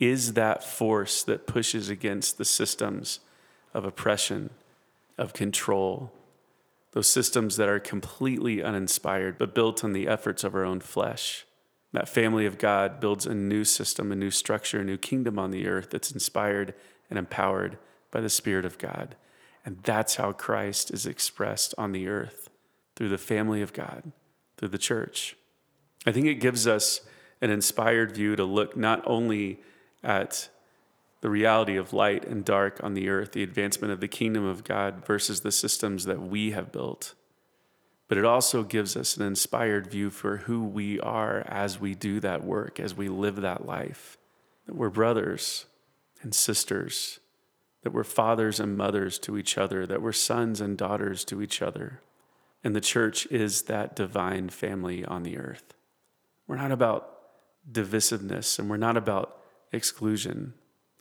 is 0.00 0.32
that 0.32 0.64
force 0.64 1.22
that 1.22 1.46
pushes 1.46 1.88
against 1.88 2.38
the 2.38 2.44
systems 2.44 3.20
of 3.76 3.84
oppression, 3.84 4.48
of 5.18 5.34
control, 5.34 6.10
those 6.92 7.06
systems 7.06 7.58
that 7.58 7.68
are 7.68 7.78
completely 7.78 8.62
uninspired 8.62 9.36
but 9.36 9.54
built 9.54 9.84
on 9.84 9.92
the 9.92 10.08
efforts 10.08 10.44
of 10.44 10.54
our 10.54 10.64
own 10.64 10.80
flesh. 10.80 11.44
That 11.92 12.08
family 12.08 12.46
of 12.46 12.56
God 12.56 13.00
builds 13.00 13.26
a 13.26 13.34
new 13.34 13.64
system, 13.64 14.10
a 14.10 14.16
new 14.16 14.30
structure, 14.30 14.80
a 14.80 14.84
new 14.84 14.96
kingdom 14.96 15.38
on 15.38 15.50
the 15.50 15.66
earth 15.68 15.90
that's 15.90 16.10
inspired 16.10 16.72
and 17.10 17.18
empowered 17.18 17.76
by 18.10 18.22
the 18.22 18.30
Spirit 18.30 18.64
of 18.64 18.78
God. 18.78 19.14
And 19.62 19.78
that's 19.82 20.16
how 20.16 20.32
Christ 20.32 20.90
is 20.90 21.04
expressed 21.04 21.74
on 21.76 21.92
the 21.92 22.08
earth 22.08 22.48
through 22.94 23.10
the 23.10 23.18
family 23.18 23.60
of 23.60 23.74
God, 23.74 24.10
through 24.56 24.68
the 24.68 24.78
church. 24.78 25.36
I 26.06 26.12
think 26.12 26.26
it 26.26 26.36
gives 26.36 26.66
us 26.66 27.02
an 27.42 27.50
inspired 27.50 28.12
view 28.12 28.36
to 28.36 28.44
look 28.44 28.74
not 28.74 29.02
only 29.04 29.60
at 30.02 30.48
the 31.26 31.30
reality 31.30 31.76
of 31.76 31.92
light 31.92 32.24
and 32.24 32.44
dark 32.44 32.78
on 32.84 32.94
the 32.94 33.08
earth, 33.08 33.32
the 33.32 33.42
advancement 33.42 33.92
of 33.92 33.98
the 33.98 34.06
kingdom 34.06 34.44
of 34.44 34.62
God 34.62 35.04
versus 35.04 35.40
the 35.40 35.50
systems 35.50 36.04
that 36.04 36.22
we 36.22 36.52
have 36.52 36.70
built. 36.70 37.14
But 38.06 38.16
it 38.16 38.24
also 38.24 38.62
gives 38.62 38.96
us 38.96 39.16
an 39.16 39.26
inspired 39.26 39.88
view 39.88 40.10
for 40.10 40.36
who 40.36 40.62
we 40.62 41.00
are 41.00 41.40
as 41.48 41.80
we 41.80 41.96
do 41.96 42.20
that 42.20 42.44
work, 42.44 42.78
as 42.78 42.94
we 42.94 43.08
live 43.08 43.40
that 43.40 43.66
life. 43.66 44.18
That 44.66 44.76
we're 44.76 44.88
brothers 44.88 45.66
and 46.22 46.32
sisters, 46.32 47.18
that 47.82 47.92
we're 47.92 48.04
fathers 48.04 48.60
and 48.60 48.76
mothers 48.76 49.18
to 49.18 49.36
each 49.36 49.58
other, 49.58 49.84
that 49.84 50.02
we're 50.02 50.12
sons 50.12 50.60
and 50.60 50.78
daughters 50.78 51.24
to 51.24 51.42
each 51.42 51.60
other. 51.60 52.02
And 52.62 52.76
the 52.76 52.80
church 52.80 53.26
is 53.32 53.62
that 53.62 53.96
divine 53.96 54.48
family 54.48 55.04
on 55.04 55.24
the 55.24 55.38
earth. 55.38 55.74
We're 56.46 56.54
not 56.54 56.70
about 56.70 57.18
divisiveness 57.68 58.60
and 58.60 58.70
we're 58.70 58.76
not 58.76 58.96
about 58.96 59.40
exclusion, 59.72 60.54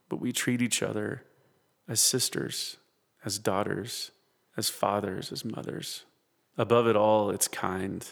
but 0.09 0.21
we 0.21 0.31
treat 0.31 0.61
each 0.61 0.81
other 0.83 1.23
as 1.87 1.99
sisters, 1.99 2.77
as 3.23 3.39
daughters, 3.39 4.11
as 4.57 4.69
fathers, 4.69 5.31
as 5.31 5.45
mothers. 5.45 6.05
Above 6.57 6.87
it 6.87 6.95
all, 6.95 7.29
it's 7.29 7.47
kind. 7.47 8.07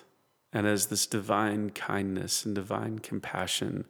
And 0.52 0.68
as 0.68 0.88
this 0.88 1.06
divine 1.06 1.70
kindness 1.72 2.46
and 2.46 2.54
divine 2.54 3.00
compassion 3.00 3.86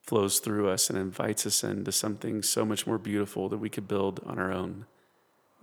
flows 0.00 0.38
through 0.38 0.68
us 0.68 0.90
and 0.90 0.98
invites 0.98 1.46
us 1.46 1.64
into 1.64 1.92
something 1.92 2.42
so 2.42 2.64
much 2.64 2.86
more 2.86 2.98
beautiful 2.98 3.48
that 3.48 3.58
we 3.58 3.68
could 3.68 3.88
build 3.88 4.20
on 4.24 4.38
our 4.38 4.52
own, 4.52 4.86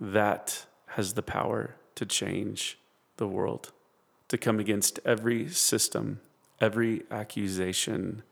that 0.00 0.66
has 0.88 1.14
the 1.14 1.22
power 1.22 1.76
to 1.94 2.06
change 2.06 2.78
the 3.16 3.28
world, 3.28 3.72
to 4.28 4.38
come 4.38 4.58
against 4.58 5.00
every 5.04 5.48
system, 5.48 6.20
every 6.60 7.02
accusation, 7.10 8.22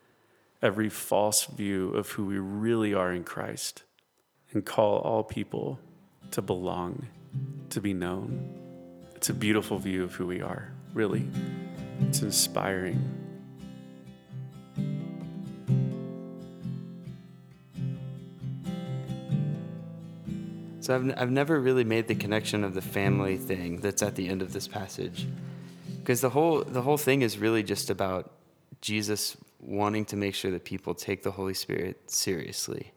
every 0.62 0.88
false 0.88 1.44
view 1.44 1.90
of 1.90 2.08
who 2.10 2.26
we 2.26 2.38
really 2.38 2.94
are 2.94 3.12
in 3.12 3.24
Christ 3.24 3.82
and 4.52 4.64
call 4.64 4.98
all 4.98 5.22
people 5.22 5.78
to 6.30 6.42
belong, 6.42 7.06
to 7.70 7.80
be 7.80 7.92
known. 7.92 8.54
It's 9.14 9.28
a 9.28 9.34
beautiful 9.34 9.78
view 9.78 10.04
of 10.04 10.14
who 10.14 10.26
we 10.26 10.40
are, 10.40 10.72
really. 10.94 11.26
It's 12.00 12.22
inspiring. 12.22 13.00
So 20.80 20.94
I've, 20.94 21.14
I've 21.18 21.30
never 21.30 21.58
really 21.58 21.82
made 21.82 22.06
the 22.06 22.14
connection 22.14 22.62
of 22.62 22.74
the 22.74 22.80
family 22.80 23.36
thing 23.36 23.80
that's 23.80 24.02
at 24.02 24.14
the 24.14 24.28
end 24.28 24.40
of 24.40 24.52
this 24.52 24.68
passage. 24.68 25.26
Because 25.98 26.20
the 26.20 26.30
whole, 26.30 26.62
the 26.62 26.82
whole 26.82 26.96
thing 26.96 27.22
is 27.22 27.38
really 27.38 27.64
just 27.64 27.90
about 27.90 28.30
Jesus 28.80 29.36
wanting 29.66 30.04
to 30.06 30.16
make 30.16 30.34
sure 30.34 30.50
that 30.52 30.64
people 30.64 30.94
take 30.94 31.22
the 31.22 31.30
Holy 31.30 31.54
Spirit 31.54 32.10
seriously. 32.10 32.92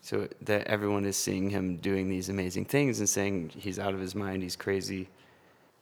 So 0.00 0.28
that 0.42 0.66
everyone 0.66 1.04
is 1.04 1.16
seeing 1.16 1.50
him 1.50 1.76
doing 1.76 2.08
these 2.08 2.30
amazing 2.30 2.64
things 2.64 3.00
and 3.00 3.08
saying 3.08 3.52
he's 3.54 3.78
out 3.78 3.92
of 3.92 4.00
his 4.00 4.14
mind, 4.14 4.42
he's 4.42 4.56
crazy. 4.56 5.08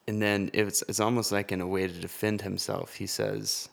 And 0.09 0.20
then 0.20 0.50
it's, 0.52 0.83
it's 0.88 0.98
almost 0.98 1.31
like 1.31 1.52
in 1.52 1.61
a 1.61 1.66
way 1.66 1.87
to 1.87 1.92
defend 1.92 2.42
himself, 2.42 2.94
he 2.94 3.07
says, 3.07 3.68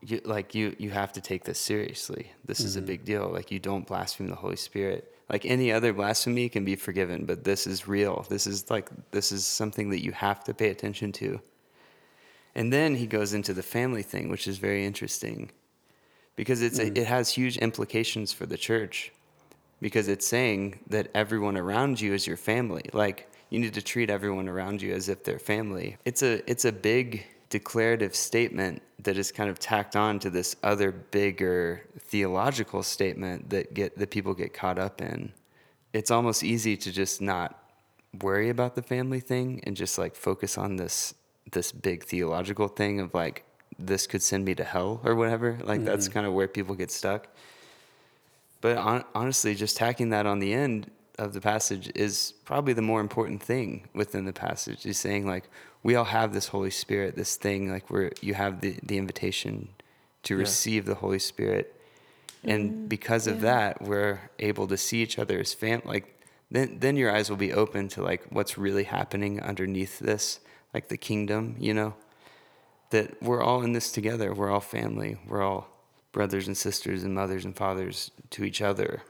you, 0.00 0.20
like 0.24 0.54
you, 0.54 0.76
you 0.78 0.90
have 0.90 1.12
to 1.14 1.20
take 1.20 1.44
this 1.44 1.58
seriously. 1.58 2.30
This 2.44 2.60
is 2.60 2.76
a 2.76 2.78
mm-hmm. 2.78 2.86
big 2.86 3.04
deal. 3.04 3.30
Like 3.32 3.50
you 3.50 3.58
don't 3.58 3.86
blaspheme 3.86 4.28
the 4.28 4.36
Holy 4.36 4.56
Spirit. 4.56 5.12
Like 5.28 5.46
any 5.46 5.72
other 5.72 5.92
blasphemy 5.92 6.48
can 6.48 6.64
be 6.64 6.76
forgiven, 6.76 7.24
but 7.24 7.42
this 7.42 7.66
is 7.66 7.88
real. 7.88 8.26
This 8.28 8.46
is 8.46 8.70
like 8.70 8.90
this 9.12 9.32
is 9.32 9.46
something 9.46 9.90
that 9.90 10.02
you 10.02 10.12
have 10.12 10.44
to 10.44 10.54
pay 10.54 10.70
attention 10.70 11.12
to. 11.12 11.40
And 12.54 12.72
then 12.72 12.96
he 12.96 13.06
goes 13.06 13.32
into 13.32 13.54
the 13.54 13.62
family 13.62 14.02
thing, 14.02 14.28
which 14.28 14.46
is 14.46 14.58
very 14.58 14.84
interesting 14.84 15.50
because 16.36 16.62
it's 16.62 16.78
a, 16.78 16.90
mm. 16.90 16.96
it 16.96 17.06
has 17.06 17.30
huge 17.30 17.58
implications 17.58 18.32
for 18.32 18.46
the 18.46 18.56
church 18.56 19.12
because 19.80 20.08
it's 20.08 20.26
saying 20.26 20.78
that 20.88 21.08
everyone 21.14 21.56
around 21.56 22.00
you 22.00 22.14
is 22.14 22.26
your 22.26 22.36
family. 22.36 22.84
Like 22.92 23.30
you 23.50 23.58
need 23.58 23.74
to 23.74 23.82
treat 23.82 24.08
everyone 24.08 24.48
around 24.48 24.80
you 24.80 24.94
as 24.94 25.08
if 25.08 25.24
they're 25.24 25.38
family. 25.38 25.96
It's 26.04 26.22
a 26.22 26.48
it's 26.50 26.64
a 26.64 26.72
big 26.72 27.26
declarative 27.50 28.16
statement 28.16 28.80
that 29.00 29.18
is 29.18 29.30
kind 29.30 29.50
of 29.50 29.58
tacked 29.58 29.94
on 29.94 30.18
to 30.20 30.30
this 30.30 30.56
other 30.62 30.90
bigger 30.90 31.84
theological 31.98 32.82
statement 32.82 33.50
that 33.50 33.74
get 33.74 33.98
that 33.98 34.10
people 34.10 34.32
get 34.32 34.54
caught 34.54 34.78
up 34.78 35.02
in. 35.02 35.32
It's 35.92 36.10
almost 36.10 36.42
easy 36.42 36.76
to 36.78 36.90
just 36.90 37.20
not 37.20 37.58
worry 38.20 38.48
about 38.48 38.74
the 38.74 38.82
family 38.82 39.20
thing 39.20 39.62
and 39.64 39.76
just 39.76 39.98
like 39.98 40.14
focus 40.14 40.56
on 40.56 40.76
this 40.76 41.14
this 41.50 41.72
big 41.72 42.04
theological 42.04 42.68
thing 42.68 43.00
of 43.00 43.12
like 43.12 43.44
this 43.86 44.06
could 44.06 44.22
send 44.22 44.44
me 44.44 44.54
to 44.54 44.64
hell 44.64 45.00
or 45.04 45.14
whatever. 45.14 45.58
Like 45.62 45.84
that's 45.84 46.06
mm-hmm. 46.06 46.14
kind 46.14 46.26
of 46.26 46.32
where 46.32 46.48
people 46.48 46.74
get 46.74 46.90
stuck. 46.90 47.28
But 48.60 48.76
on, 48.78 49.04
honestly, 49.14 49.54
just 49.54 49.76
tacking 49.76 50.10
that 50.10 50.24
on 50.24 50.38
the 50.38 50.52
end 50.52 50.90
of 51.18 51.34
the 51.34 51.40
passage 51.40 51.90
is 51.94 52.32
probably 52.44 52.72
the 52.72 52.82
more 52.82 53.00
important 53.00 53.42
thing 53.42 53.88
within 53.94 54.24
the 54.24 54.32
passage. 54.32 54.86
Is 54.86 54.98
saying 54.98 55.26
like 55.26 55.48
we 55.82 55.94
all 55.94 56.04
have 56.04 56.32
this 56.32 56.48
Holy 56.48 56.70
Spirit, 56.70 57.16
this 57.16 57.36
thing 57.36 57.70
like 57.70 57.90
where 57.90 58.12
you 58.20 58.34
have 58.34 58.60
the 58.60 58.78
the 58.82 58.98
invitation 58.98 59.68
to 60.24 60.36
receive 60.36 60.86
the 60.86 60.94
Holy 60.94 61.18
Spirit, 61.18 61.74
and 62.44 62.70
mm-hmm. 62.70 62.86
because 62.86 63.26
of 63.26 63.40
that, 63.40 63.82
we're 63.82 64.20
able 64.38 64.68
to 64.68 64.76
see 64.76 65.02
each 65.02 65.18
other 65.18 65.40
as 65.40 65.52
fam. 65.52 65.82
Like 65.84 66.18
then 66.50 66.78
then 66.78 66.96
your 66.96 67.14
eyes 67.14 67.28
will 67.28 67.36
be 67.36 67.52
open 67.52 67.88
to 67.88 68.02
like 68.02 68.24
what's 68.30 68.56
really 68.56 68.84
happening 68.84 69.40
underneath 69.40 69.98
this, 69.98 70.38
like 70.72 70.88
the 70.88 70.96
kingdom. 70.96 71.56
You 71.58 71.74
know, 71.74 71.94
that 72.92 73.22
we're 73.22 73.42
all 73.42 73.62
in 73.62 73.72
this 73.74 73.92
together. 73.92 74.32
We're 74.32 74.50
all 74.50 74.60
family. 74.60 75.18
We're 75.26 75.42
all 75.42 75.68
brothers 76.12 76.46
and 76.46 76.56
sisters 76.56 77.04
and 77.04 77.14
mothers 77.14 77.44
and 77.44 77.54
fathers 77.54 78.10
to 78.30 78.44
each 78.44 78.62
other. 78.62 79.02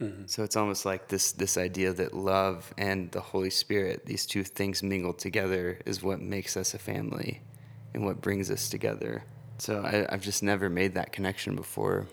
Mm-hmm. 0.00 0.26
So 0.26 0.44
it's 0.44 0.56
almost 0.56 0.84
like 0.84 1.08
this 1.08 1.32
this 1.32 1.56
idea 1.56 1.92
that 1.92 2.14
love 2.14 2.72
and 2.78 3.10
the 3.10 3.20
Holy 3.20 3.50
Spirit, 3.50 4.06
these 4.06 4.26
two 4.26 4.44
things 4.44 4.82
mingled 4.82 5.18
together, 5.18 5.80
is 5.86 6.02
what 6.02 6.20
makes 6.20 6.56
us 6.56 6.74
a 6.74 6.78
family. 6.78 7.40
and 7.94 8.04
what 8.04 8.20
brings 8.20 8.50
us 8.50 8.68
together. 8.68 9.24
So 9.58 9.82
I, 9.82 10.06
I've 10.12 10.22
just 10.22 10.42
never 10.42 10.68
made 10.68 10.94
that 10.94 11.12
connection 11.12 11.56
before. 11.56 12.06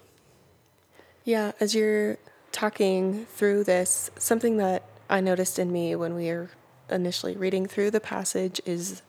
Yeah, 1.24 1.52
as 1.60 1.76
you're 1.76 2.18
talking 2.52 3.26
through 3.26 3.64
this, 3.66 4.10
something 4.18 4.58
that 4.58 4.84
I 5.10 5.22
noticed 5.22 5.60
in 5.60 5.72
me 5.72 5.96
when 5.96 6.16
we 6.16 6.30
were 6.30 6.50
initially 6.90 7.36
reading 7.36 7.66
through 7.66 7.92
the 7.92 8.00
passage 8.00 8.62
is 8.66 9.02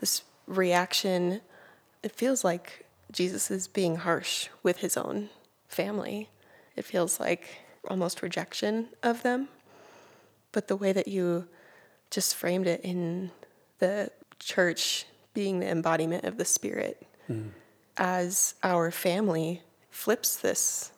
this 0.00 0.22
reaction. 0.46 1.40
It 2.02 2.12
feels 2.12 2.44
like 2.44 2.86
Jesus 3.12 3.50
is 3.50 3.68
being 3.68 3.96
harsh 3.96 4.48
with 4.62 4.78
his 4.78 4.96
own 4.96 5.30
family. 5.68 6.28
It 6.76 6.84
feels 6.84 7.20
like 7.20 7.58
almost 7.88 8.22
rejection 8.22 8.88
of 9.02 9.22
them. 9.22 9.48
But 10.52 10.68
the 10.68 10.76
way 10.76 10.92
that 10.92 11.08
you 11.08 11.46
just 12.10 12.34
framed 12.34 12.66
it 12.66 12.80
in 12.82 13.30
the 13.78 14.10
church 14.38 15.06
being 15.32 15.60
the 15.60 15.68
embodiment 15.68 16.24
of 16.24 16.38
the 16.38 16.44
Spirit 16.44 17.04
hmm. 17.26 17.48
as 17.96 18.54
our 18.62 18.90
family 18.90 19.62
flips 19.90 20.36
this. 20.36 20.92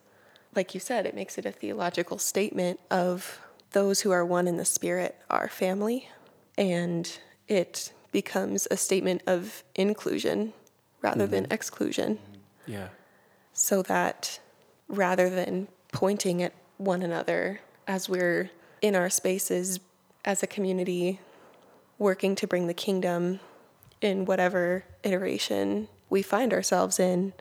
Like 0.55 0.75
you 0.75 0.81
said, 0.81 1.07
it 1.07 1.15
makes 1.15 1.39
it 1.39 1.47
a 1.47 1.53
theological 1.53 2.19
statement 2.19 2.81
of 2.91 3.41
those 3.73 4.03
who 4.03 4.11
are 4.11 4.25
one 4.25 4.47
in 4.47 4.57
the 4.57 4.65
Spirit 4.65 5.17
are 5.29 5.49
family. 5.49 6.09
And 6.57 7.19
it 7.49 7.93
becomes 8.17 8.67
a 8.71 8.79
statement 8.79 9.21
of 9.27 9.63
inclusion 9.75 10.55
rather 11.03 11.27
than 11.27 11.45
mm-hmm. 11.45 11.53
exclusion 11.53 12.19
Yeah. 12.65 12.89
so 13.53 13.83
that 13.83 14.41
rather 14.89 15.29
than 15.29 15.69
pointing 15.93 16.43
at 16.43 16.55
one 16.79 17.03
another 17.03 17.61
as 17.87 18.09
we're 18.09 18.51
in 18.81 18.97
our 18.97 19.11
spaces 19.11 19.81
as 20.25 20.43
a 20.43 20.47
community 20.47 21.21
working 21.99 22.35
to 22.37 22.47
bring 22.47 22.69
the 22.69 22.81
kingdom 22.87 23.41
in 24.01 24.25
whatever 24.25 24.87
iteration 25.03 25.89
we 26.09 26.23
find 26.23 26.55
ourselves 26.55 26.99
in, 26.99 27.35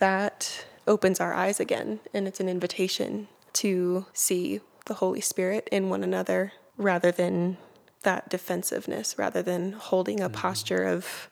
that 0.00 0.66
opens 0.88 1.20
our 1.20 1.34
eyes 1.34 1.60
again. 1.60 2.00
And 2.12 2.26
it's 2.26 2.40
an 2.40 2.48
invitation 2.48 3.28
to 3.54 4.06
see 4.12 4.60
the 4.86 4.94
Holy 4.94 5.20
Spirit 5.20 5.68
in 5.70 5.88
one 5.88 6.02
another 6.02 6.52
rather 6.76 7.12
than 7.12 7.58
that 8.06 8.30
defensiveness, 8.30 9.18
rather 9.18 9.42
than 9.42 9.72
holding 9.72 10.20
a 10.20 10.28
mm-hmm. 10.28 10.40
posture 10.40 10.84
of 10.84 11.28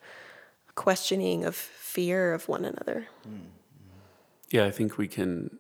questioning, 0.74 1.44
of 1.44 1.54
fear 1.54 2.34
of 2.34 2.48
one 2.48 2.64
another. 2.64 3.06
Yeah, 4.50 4.66
I 4.66 4.72
think 4.72 4.98
we 4.98 5.06
can 5.06 5.58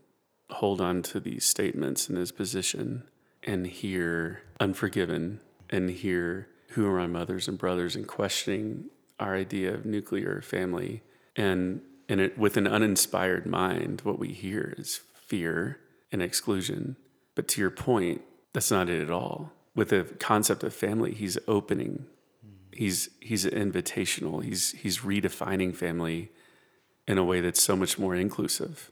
hold 0.50 0.80
on 0.80 1.02
to 1.02 1.20
these 1.20 1.44
statements 1.44 2.10
in 2.10 2.16
his 2.16 2.32
position 2.32 3.04
and 3.44 3.66
hear 3.66 4.42
unforgiven 4.58 5.40
and 5.70 5.88
hear 5.90 6.48
who 6.70 6.86
are 6.86 6.98
my 6.98 7.06
mothers 7.06 7.46
and 7.46 7.56
brothers 7.56 7.94
and 7.94 8.08
questioning 8.08 8.90
our 9.20 9.36
idea 9.36 9.72
of 9.72 9.86
nuclear 9.86 10.42
family. 10.42 11.02
And, 11.36 11.80
and 12.08 12.20
it, 12.20 12.36
with 12.36 12.56
an 12.56 12.66
uninspired 12.66 13.46
mind, 13.46 14.00
what 14.02 14.18
we 14.18 14.32
hear 14.32 14.74
is 14.76 15.00
fear 15.14 15.78
and 16.10 16.20
exclusion. 16.20 16.96
But 17.36 17.46
to 17.48 17.60
your 17.60 17.70
point, 17.70 18.22
that's 18.52 18.72
not 18.72 18.88
it 18.88 19.00
at 19.00 19.10
all. 19.10 19.52
With 19.74 19.88
the 19.88 20.04
concept 20.18 20.62
of 20.62 20.72
family, 20.74 21.12
he's 21.12 21.38
opening. 21.48 22.06
He's 22.72 23.10
he's 23.20 23.44
invitational. 23.44 24.42
He's 24.42 24.72
he's 24.72 24.98
redefining 24.98 25.74
family 25.74 26.30
in 27.06 27.18
a 27.18 27.24
way 27.24 27.40
that's 27.40 27.62
so 27.62 27.76
much 27.76 27.98
more 27.98 28.14
inclusive 28.14 28.90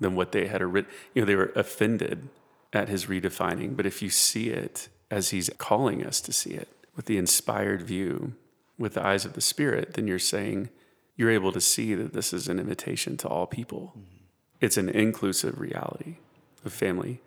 than 0.00 0.14
what 0.14 0.32
they 0.32 0.46
had 0.46 0.62
written. 0.62 0.90
You 1.14 1.22
know, 1.22 1.26
they 1.26 1.36
were 1.36 1.52
offended 1.54 2.28
at 2.72 2.88
his 2.88 3.06
redefining, 3.06 3.76
but 3.76 3.86
if 3.86 4.00
you 4.02 4.10
see 4.10 4.48
it 4.48 4.88
as 5.10 5.30
he's 5.30 5.50
calling 5.58 6.04
us 6.04 6.20
to 6.22 6.32
see 6.32 6.50
it 6.50 6.68
with 6.96 7.06
the 7.06 7.18
inspired 7.18 7.82
view, 7.82 8.34
with 8.78 8.94
the 8.94 9.04
eyes 9.04 9.24
of 9.24 9.34
the 9.34 9.40
Spirit, 9.40 9.94
then 9.94 10.06
you're 10.06 10.18
saying 10.18 10.70
you're 11.16 11.30
able 11.30 11.52
to 11.52 11.60
see 11.60 11.94
that 11.94 12.14
this 12.14 12.32
is 12.32 12.48
an 12.48 12.58
invitation 12.58 13.16
to 13.18 13.28
all 13.28 13.46
people. 13.46 13.92
Mm-hmm. 13.96 14.24
It's 14.60 14.76
an 14.76 14.88
inclusive 14.88 15.60
reality 15.60 16.16
of 16.64 16.72
family. 16.72 17.20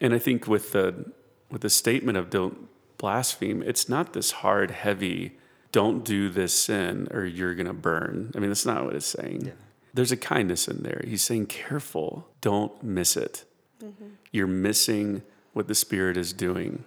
And 0.00 0.12
I 0.12 0.18
think 0.18 0.46
with 0.46 0.72
the 0.72 1.12
with 1.50 1.62
the 1.62 1.70
statement 1.70 2.18
of 2.18 2.30
don't 2.30 2.68
blaspheme, 2.98 3.62
it's 3.62 3.88
not 3.88 4.12
this 4.12 4.30
hard, 4.30 4.70
heavy, 4.70 5.32
don't 5.72 6.04
do 6.04 6.28
this 6.28 6.56
sin 6.56 7.08
or 7.10 7.24
you're 7.24 7.54
gonna 7.54 7.74
burn. 7.74 8.32
I 8.34 8.38
mean, 8.38 8.50
that's 8.50 8.66
not 8.66 8.84
what 8.84 8.94
it's 8.94 9.06
saying. 9.06 9.52
There's 9.92 10.12
a 10.12 10.16
kindness 10.16 10.68
in 10.68 10.82
there. 10.82 11.02
He's 11.04 11.22
saying, 11.22 11.46
careful, 11.46 12.28
don't 12.40 12.80
miss 12.82 13.16
it. 13.16 13.44
Mm-hmm. 13.82 14.06
You're 14.30 14.46
missing 14.46 15.22
what 15.52 15.66
the 15.66 15.74
Spirit 15.74 16.16
is 16.16 16.32
doing. 16.32 16.84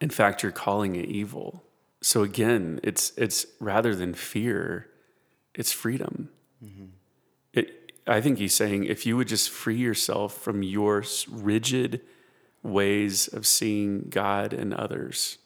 In 0.00 0.10
fact, 0.10 0.42
you're 0.42 0.52
calling 0.52 0.96
it 0.96 1.06
evil. 1.06 1.62
So 2.02 2.22
again, 2.22 2.80
it's 2.82 3.12
it's 3.16 3.46
rather 3.60 3.94
than 3.94 4.14
fear, 4.14 4.88
it's 5.54 5.72
freedom. 5.72 6.30
Mm-hmm. 6.64 6.86
It, 7.52 7.92
I 8.06 8.20
think 8.20 8.38
he's 8.38 8.54
saying 8.54 8.84
if 8.84 9.06
you 9.06 9.16
would 9.16 9.28
just 9.28 9.48
free 9.50 9.76
yourself 9.76 10.36
from 10.36 10.62
your 10.62 11.04
rigid 11.30 12.00
ways 12.62 13.28
of 13.28 13.46
seeing 13.46 14.06
God 14.08 14.52
and 14.52 14.72
others, 14.72 15.38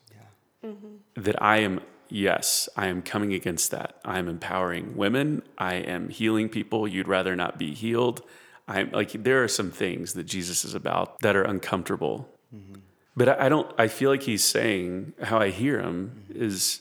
mm-hmm. 0.65 0.97
that 1.15 1.43
I 1.43 1.59
am, 1.59 1.81
yes, 2.09 2.69
I 2.77 2.89
am 2.89 3.03
coming 3.03 3.33
against 3.33 3.71
that. 3.71 3.99
I 4.05 4.19
am 4.19 4.29
empowering 4.29 4.97
women. 4.97 5.43
I 5.57 5.75
am 5.75 6.09
healing 6.09 6.49
people 6.49 6.87
you'd 6.87 7.09
rather 7.09 7.35
not 7.35 7.59
be 7.59 7.75
healed. 7.75 8.23
I'm 8.69 8.91
like, 8.91 9.13
there 9.13 9.43
are 9.43 9.49
some 9.49 9.71
things 9.71 10.15
that 10.15 10.25
Jesus 10.25 10.65
is 10.65 10.75
about 10.75 11.19
that 11.21 11.37
are 11.37 11.45
uncomfortable. 11.45 12.29
Mm-hmm. 12.55 12.81
But 13.17 13.29
I, 13.29 13.47
I 13.47 13.49
don't, 13.49 13.73
I 13.79 13.89
feel 13.89 14.11
like 14.11 14.25
he's 14.25 14.45
saying, 14.45 15.15
how 15.23 15.39
I 15.39 15.51
hear 15.51 15.81
him 15.81 16.27
mm-hmm. 16.31 16.43
is 16.43 16.81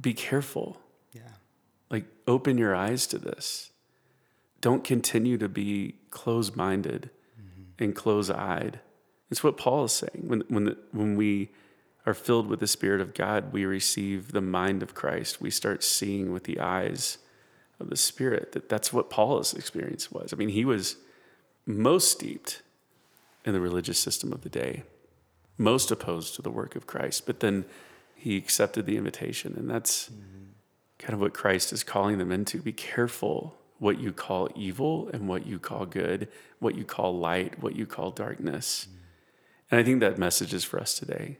be 0.00 0.12
careful. 0.14 0.78
Yeah. 1.12 1.22
Like, 1.90 2.04
open 2.26 2.58
your 2.58 2.74
eyes 2.74 3.06
to 3.08 3.18
this. 3.18 3.70
Don't 4.60 4.84
continue 4.84 5.38
to 5.38 5.48
be 5.48 5.96
closed 6.10 6.54
minded 6.56 7.10
and 7.78 7.94
close 7.94 8.30
eyed. 8.30 8.80
It's 9.30 9.42
what 9.42 9.56
Paul 9.56 9.84
is 9.84 9.92
saying. 9.92 10.24
When, 10.26 10.42
when, 10.48 10.64
the, 10.64 10.76
when 10.92 11.16
we 11.16 11.50
are 12.06 12.14
filled 12.14 12.46
with 12.46 12.60
the 12.60 12.66
Spirit 12.66 13.00
of 13.00 13.14
God, 13.14 13.52
we 13.52 13.64
receive 13.64 14.32
the 14.32 14.40
mind 14.40 14.82
of 14.82 14.94
Christ. 14.94 15.40
We 15.40 15.50
start 15.50 15.82
seeing 15.82 16.32
with 16.32 16.44
the 16.44 16.60
eyes 16.60 17.18
of 17.80 17.90
the 17.90 17.96
Spirit. 17.96 18.52
That 18.52 18.68
that's 18.68 18.92
what 18.92 19.10
Paul's 19.10 19.52
experience 19.54 20.12
was. 20.12 20.32
I 20.32 20.36
mean, 20.36 20.50
he 20.50 20.64
was 20.64 20.96
most 21.66 22.12
steeped 22.12 22.62
in 23.44 23.52
the 23.52 23.60
religious 23.60 23.98
system 23.98 24.32
of 24.32 24.42
the 24.42 24.48
day, 24.48 24.84
most 25.58 25.90
opposed 25.90 26.34
to 26.36 26.42
the 26.42 26.50
work 26.50 26.76
of 26.76 26.86
Christ. 26.86 27.26
But 27.26 27.40
then 27.40 27.64
he 28.14 28.36
accepted 28.36 28.86
the 28.86 28.96
invitation, 28.96 29.54
and 29.56 29.68
that's 29.68 30.08
mm-hmm. 30.08 30.50
kind 30.98 31.14
of 31.14 31.20
what 31.20 31.34
Christ 31.34 31.72
is 31.72 31.82
calling 31.82 32.18
them 32.18 32.30
into. 32.30 32.62
Be 32.62 32.72
careful 32.72 33.56
what 33.78 33.98
you 33.98 34.12
call 34.12 34.48
evil 34.54 35.10
and 35.12 35.28
what 35.28 35.46
you 35.46 35.58
call 35.58 35.86
good, 35.86 36.28
what 36.60 36.76
you 36.76 36.84
call 36.84 37.18
light, 37.18 37.60
what 37.62 37.76
you 37.76 37.84
call 37.84 38.10
darkness. 38.10 38.86
Mm-hmm. 38.88 38.96
And 39.70 39.80
I 39.80 39.82
think 39.82 40.00
that 40.00 40.18
message 40.18 40.54
is 40.54 40.64
for 40.64 40.80
us 40.80 40.98
today. 40.98 41.38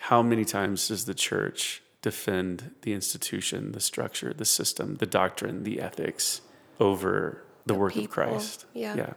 How 0.00 0.22
many 0.22 0.44
times 0.44 0.88
does 0.88 1.04
the 1.04 1.14
church 1.14 1.82
defend 2.00 2.74
the 2.82 2.94
institution, 2.94 3.72
the 3.72 3.80
structure, 3.80 4.32
the 4.32 4.46
system, 4.46 4.96
the 4.96 5.06
doctrine, 5.06 5.62
the 5.62 5.80
ethics 5.80 6.40
over 6.80 7.44
the, 7.66 7.74
work 7.74 7.94
of 7.96 8.08
Christ? 8.08 8.64
yeah. 8.72 8.96
Yeah. 8.96 9.12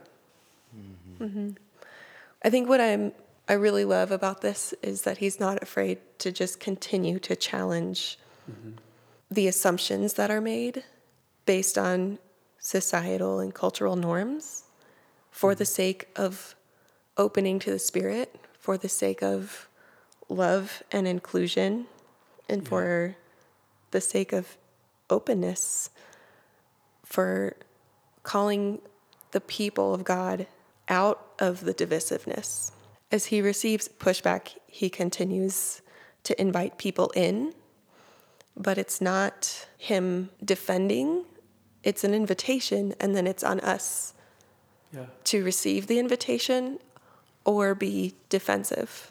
Mm-hmm. 0.76 1.24
Mm-hmm. 1.24 1.50
I 2.44 2.50
think 2.50 2.68
what 2.68 2.80
I'm 2.80 3.12
I 3.48 3.54
really 3.54 3.84
love 3.84 4.10
about 4.10 4.40
this 4.40 4.72
is 4.82 5.02
that 5.02 5.18
he's 5.18 5.38
not 5.38 5.62
afraid 5.62 5.98
to 6.18 6.32
just 6.32 6.60
continue 6.60 7.18
to 7.20 7.36
challenge 7.36 8.18
mm-hmm. 8.50 8.72
the 9.30 9.48
assumptions 9.48 10.14
that 10.14 10.30
are 10.30 10.40
made 10.40 10.84
based 11.44 11.76
on 11.76 12.18
societal 12.58 13.40
and 13.40 13.54
cultural 13.54 13.96
norms 13.96 14.64
for 15.30 15.54
the 15.54 15.66
sake 15.66 16.08
of 16.16 16.54
opening 17.16 17.58
to 17.60 17.70
the 17.70 17.78
spirit, 17.78 18.34
for 18.58 18.76
the 18.76 18.88
sake 18.88 19.22
of 19.22 19.68
love 20.28 20.82
and 20.90 21.06
inclusion, 21.06 21.86
and 22.48 22.66
for 22.66 23.16
the 23.90 24.00
sake 24.00 24.32
of 24.32 24.56
openness, 25.10 25.90
for 27.04 27.56
calling 28.22 28.80
the 29.32 29.40
people 29.40 29.94
of 29.94 30.04
God 30.04 30.46
out 30.88 31.26
of 31.38 31.64
the 31.64 31.74
divisiveness. 31.74 32.72
As 33.12 33.26
he 33.26 33.40
receives 33.40 33.88
pushback, 33.88 34.56
he 34.66 34.88
continues 34.88 35.82
to 36.24 36.40
invite 36.40 36.78
people 36.78 37.10
in, 37.14 37.54
but 38.56 38.78
it's 38.78 39.00
not 39.00 39.66
him 39.76 40.30
defending, 40.44 41.24
it's 41.82 42.02
an 42.02 42.14
invitation, 42.14 42.94
and 42.98 43.14
then 43.14 43.26
it's 43.26 43.44
on 43.44 43.60
us 43.60 44.14
Yeah. 44.92 45.06
to 45.24 45.44
receive 45.44 45.86
the 45.86 45.98
invitation 45.98 46.78
or 47.44 47.74
be 47.74 48.14
defensive. 48.28 49.10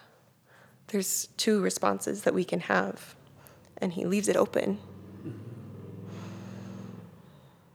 There's 0.87 1.27
two 1.37 1.61
responses 1.61 2.23
that 2.23 2.33
we 2.33 2.43
can 2.43 2.61
have, 2.61 3.15
and 3.77 3.93
he 3.93 4.05
leaves 4.05 4.27
it 4.27 4.35
open. 4.35 4.79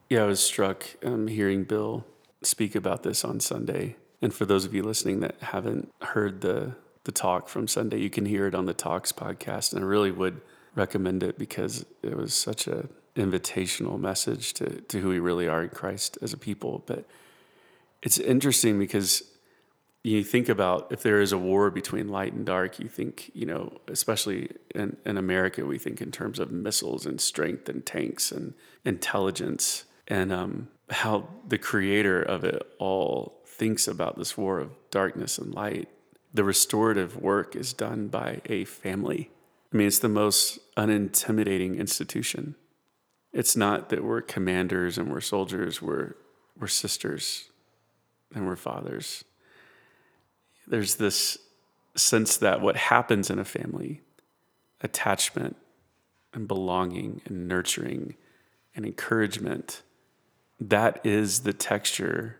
Yeah, 0.08 0.22
I 0.22 0.26
was 0.26 0.40
struck 0.40 0.86
um, 1.04 1.26
hearing 1.26 1.64
Bill 1.64 2.04
speak 2.42 2.74
about 2.74 3.02
this 3.02 3.24
on 3.24 3.40
Sunday. 3.40 3.96
And 4.22 4.32
for 4.32 4.44
those 4.46 4.64
of 4.64 4.74
you 4.74 4.82
listening 4.82 5.20
that 5.20 5.36
haven't 5.40 5.92
heard 6.00 6.40
the 6.40 6.74
the 7.04 7.12
talk 7.12 7.48
from 7.48 7.66
Sunday, 7.66 7.98
you 7.98 8.10
can 8.10 8.26
hear 8.26 8.46
it 8.46 8.54
on 8.54 8.66
the 8.66 8.74
Talks 8.74 9.12
podcast, 9.12 9.72
and 9.72 9.82
I 9.82 9.86
really 9.86 10.10
would 10.10 10.42
recommend 10.74 11.22
it 11.22 11.38
because 11.38 11.86
it 12.02 12.14
was 12.14 12.34
such 12.34 12.66
a 12.66 12.86
invitational 13.16 13.98
message 13.98 14.52
to, 14.54 14.82
to 14.82 15.00
who 15.00 15.08
we 15.08 15.18
really 15.18 15.48
are 15.48 15.62
in 15.62 15.70
Christ 15.70 16.18
as 16.20 16.34
a 16.34 16.36
people. 16.36 16.82
But 16.84 17.06
it's 18.02 18.18
interesting 18.18 18.78
because 18.78 19.22
you 20.04 20.22
think 20.22 20.48
about 20.48 20.90
if 20.90 21.02
there 21.02 21.20
is 21.20 21.32
a 21.32 21.38
war 21.38 21.70
between 21.70 22.08
light 22.08 22.32
and 22.32 22.46
dark, 22.46 22.78
you 22.78 22.88
think, 22.88 23.30
you 23.34 23.46
know, 23.46 23.78
especially 23.88 24.50
in, 24.74 24.96
in 25.04 25.16
America, 25.16 25.64
we 25.66 25.78
think 25.78 26.00
in 26.00 26.12
terms 26.12 26.38
of 26.38 26.50
missiles 26.50 27.04
and 27.04 27.20
strength 27.20 27.68
and 27.68 27.84
tanks 27.84 28.30
and 28.30 28.54
intelligence 28.84 29.84
and 30.06 30.32
um, 30.32 30.68
how 30.90 31.28
the 31.46 31.58
creator 31.58 32.22
of 32.22 32.44
it 32.44 32.62
all 32.78 33.42
thinks 33.44 33.88
about 33.88 34.16
this 34.16 34.36
war 34.36 34.60
of 34.60 34.70
darkness 34.90 35.36
and 35.36 35.52
light. 35.52 35.88
The 36.32 36.44
restorative 36.44 37.16
work 37.16 37.56
is 37.56 37.72
done 37.72 38.08
by 38.08 38.40
a 38.46 38.64
family. 38.64 39.30
I 39.72 39.76
mean, 39.76 39.88
it's 39.88 39.98
the 39.98 40.08
most 40.08 40.58
unintimidating 40.76 41.78
institution. 41.78 42.54
It's 43.32 43.56
not 43.56 43.90
that 43.90 44.04
we're 44.04 44.22
commanders 44.22 44.96
and 44.96 45.10
we're 45.10 45.20
soldiers, 45.20 45.82
we're, 45.82 46.14
we're 46.58 46.68
sisters 46.68 47.50
and 48.34 48.46
we're 48.46 48.56
fathers. 48.56 49.24
There's 50.68 50.96
this 50.96 51.38
sense 51.96 52.36
that 52.36 52.60
what 52.60 52.76
happens 52.76 53.30
in 53.30 53.38
a 53.38 53.44
family, 53.44 54.02
attachment 54.82 55.56
and 56.34 56.46
belonging 56.46 57.22
and 57.24 57.48
nurturing 57.48 58.14
and 58.76 58.84
encouragement, 58.84 59.82
that 60.60 61.00
is 61.04 61.40
the 61.40 61.52
texture 61.52 62.38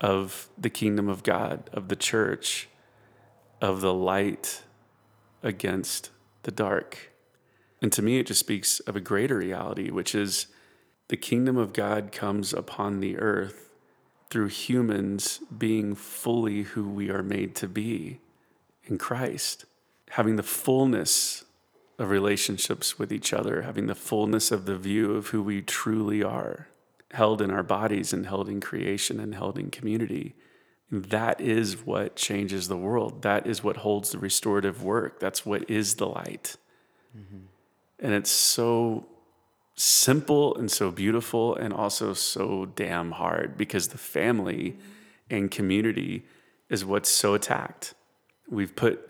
of 0.00 0.48
the 0.58 0.70
kingdom 0.70 1.08
of 1.08 1.22
God, 1.22 1.70
of 1.72 1.88
the 1.88 1.96
church, 1.96 2.68
of 3.60 3.80
the 3.80 3.94
light 3.94 4.62
against 5.42 6.10
the 6.42 6.50
dark. 6.50 7.10
And 7.82 7.90
to 7.92 8.02
me, 8.02 8.18
it 8.18 8.26
just 8.26 8.40
speaks 8.40 8.80
of 8.80 8.94
a 8.94 9.00
greater 9.00 9.38
reality, 9.38 9.90
which 9.90 10.14
is 10.14 10.46
the 11.08 11.16
kingdom 11.16 11.56
of 11.56 11.72
God 11.72 12.12
comes 12.12 12.52
upon 12.52 13.00
the 13.00 13.18
earth 13.18 13.69
through 14.30 14.48
humans 14.48 15.40
being 15.56 15.94
fully 15.94 16.62
who 16.62 16.88
we 16.88 17.10
are 17.10 17.22
made 17.22 17.54
to 17.56 17.68
be 17.68 18.20
in 18.84 18.96
Christ, 18.96 19.64
having 20.10 20.36
the 20.36 20.42
fullness 20.42 21.44
of 21.98 22.10
relationships 22.10 22.98
with 22.98 23.12
each 23.12 23.32
other, 23.32 23.62
having 23.62 23.86
the 23.86 23.94
fullness 23.94 24.50
of 24.50 24.64
the 24.64 24.78
view 24.78 25.14
of 25.14 25.28
who 25.28 25.42
we 25.42 25.60
truly 25.60 26.22
are, 26.22 26.68
held 27.12 27.42
in 27.42 27.50
our 27.50 27.62
bodies 27.62 28.12
and 28.12 28.26
held 28.26 28.48
in 28.48 28.60
creation 28.60 29.20
and 29.20 29.34
held 29.34 29.58
in 29.58 29.70
community. 29.70 30.34
That 30.90 31.40
is 31.40 31.84
what 31.84 32.16
changes 32.16 32.68
the 32.68 32.76
world. 32.76 33.22
That 33.22 33.46
is 33.46 33.62
what 33.62 33.78
holds 33.78 34.10
the 34.10 34.18
restorative 34.18 34.82
work. 34.82 35.20
That's 35.20 35.44
what 35.44 35.68
is 35.68 35.96
the 35.96 36.06
light. 36.06 36.56
Mm-hmm. 37.16 37.38
And 37.98 38.14
it's 38.14 38.30
so 38.30 39.06
simple 39.80 40.54
and 40.56 40.70
so 40.70 40.90
beautiful 40.90 41.54
and 41.56 41.72
also 41.72 42.12
so 42.12 42.66
damn 42.76 43.12
hard 43.12 43.56
because 43.56 43.88
the 43.88 43.98
family 43.98 44.76
and 45.30 45.50
community 45.50 46.22
is 46.68 46.84
what's 46.84 47.08
so 47.08 47.32
attacked. 47.32 47.94
We've 48.46 48.76
put 48.76 49.08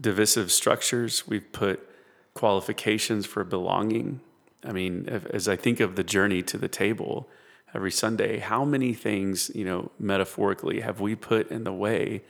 divisive 0.00 0.50
structures, 0.50 1.28
we've 1.28 1.52
put 1.52 1.86
qualifications 2.32 3.26
for 3.26 3.44
belonging. 3.44 4.20
I 4.64 4.72
mean, 4.72 5.10
as 5.30 5.46
I 5.46 5.56
think 5.56 5.80
of 5.80 5.94
the 5.94 6.04
journey 6.04 6.42
to 6.44 6.56
the 6.56 6.68
table 6.68 7.28
every 7.74 7.92
Sunday, 7.92 8.38
how 8.38 8.64
many 8.64 8.94
things, 8.94 9.50
you 9.54 9.66
know, 9.66 9.90
metaphorically 9.98 10.80
have 10.80 11.00
we 11.00 11.14
put 11.14 11.50
in 11.50 11.64
the 11.64 11.72
way 11.72 12.22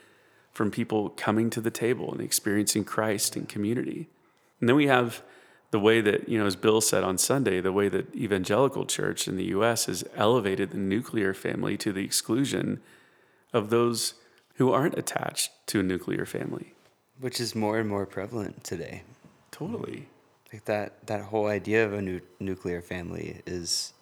from 0.50 0.72
people 0.72 1.11
coming 1.11 1.50
to 1.50 1.61
the 1.61 1.70
table 1.70 2.11
and 2.11 2.20
experiencing 2.20 2.82
Christ 2.82 3.37
and 3.37 3.48
community? 3.48 4.09
And 4.59 4.68
then 4.68 4.74
we 4.74 4.88
have 4.88 5.22
the 5.70 5.81
way 5.81 6.00
that, 6.00 6.29
you 6.29 6.38
know, 6.38 6.46
as 6.46 6.57
Bill 6.57 6.81
said 6.81 7.05
on 7.05 7.18
Sunday, 7.18 7.61
the 7.61 7.72
way 7.72 7.88
that 7.88 8.14
evangelical 8.14 8.87
church 8.87 9.26
in 9.26 9.37
the 9.37 9.46
US 9.46 9.87
has 9.87 10.05
elevated 10.14 10.70
the 10.70 10.79
nuclear 10.79 11.35
family 11.35 11.76
to 11.79 11.92
the 11.92 12.05
exclusion 12.05 12.81
of 13.52 13.70
those 13.70 14.14
who 14.55 14.72
aren't 14.72 14.96
attached 14.96 15.50
to 15.66 15.81
a 15.81 15.83
nuclear 15.83 16.24
family. 16.24 16.72
Which 17.20 17.40
is 17.40 17.55
more 17.55 17.79
and 17.79 17.88
more 17.88 18.07
prevalent 18.07 18.64
today. 18.64 19.02
Totally. 19.50 20.09
Like 20.52 20.64
that, 20.66 21.07
that 21.07 21.22
whole 21.24 21.46
idea 21.46 21.85
of 21.85 21.92
a 21.92 22.02
nu- 22.02 22.20
nuclear 22.40 22.81
family 22.81 23.42
is 23.46 23.92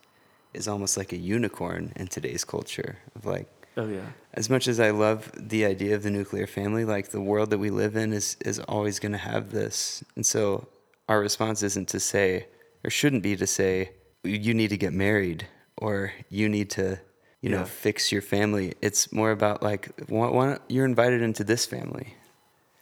is 0.52 0.68
almost 0.68 0.96
like 0.96 1.12
a 1.12 1.16
unicorn 1.16 1.92
in 1.96 2.06
today's 2.06 2.44
culture 2.44 2.98
of 3.16 3.26
like 3.26 3.48
oh 3.76 3.88
yeah 3.88 4.06
as 4.34 4.48
much 4.48 4.68
as 4.68 4.78
i 4.78 4.90
love 4.90 5.32
the 5.36 5.64
idea 5.64 5.96
of 5.96 6.04
the 6.04 6.10
nuclear 6.10 6.46
family 6.46 6.84
like 6.84 7.08
the 7.08 7.20
world 7.20 7.50
that 7.50 7.58
we 7.58 7.70
live 7.70 7.96
in 7.96 8.12
is 8.12 8.36
is 8.44 8.60
always 8.60 9.00
going 9.00 9.10
to 9.10 9.18
have 9.18 9.50
this 9.50 10.04
and 10.14 10.24
so 10.24 10.66
our 11.08 11.20
response 11.20 11.62
isn't 11.62 11.88
to 11.88 12.00
say, 12.00 12.46
or 12.82 12.90
shouldn't 12.90 13.22
be 13.22 13.36
to 13.36 13.46
say, 13.46 13.92
you 14.22 14.54
need 14.54 14.68
to 14.68 14.76
get 14.76 14.92
married 14.92 15.46
or 15.76 16.12
you 16.28 16.48
need 16.48 16.70
to, 16.70 16.98
you 17.40 17.50
yeah. 17.50 17.58
know, 17.58 17.64
fix 17.64 18.10
your 18.10 18.22
family. 18.22 18.74
It's 18.80 19.12
more 19.12 19.30
about 19.30 19.62
like, 19.62 19.90
why, 20.08 20.28
why 20.28 20.58
you're 20.68 20.84
invited 20.84 21.20
into 21.20 21.44
this 21.44 21.66
family. 21.66 22.14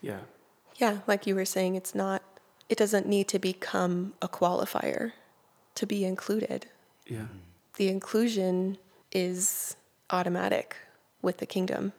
Yeah. 0.01 0.21
Yeah. 0.77 0.99
Like 1.07 1.27
you 1.27 1.35
were 1.35 1.45
saying, 1.45 1.75
it's 1.75 1.95
not, 1.95 2.23
it 2.69 2.79
doesn't 2.79 3.07
need 3.07 3.29
to 3.29 3.39
become 3.39 4.15
a 4.23 4.29
qualifier 4.29 5.13
to 5.75 5.87
be 5.87 6.05
included. 6.05 6.67
Yeah. 7.07 7.27
The 7.77 7.89
inclusion 7.89 8.79
is 9.11 9.77
automatic 10.11 10.77
with 11.23 11.39
the 11.39 11.47
kingdom. 11.47 11.93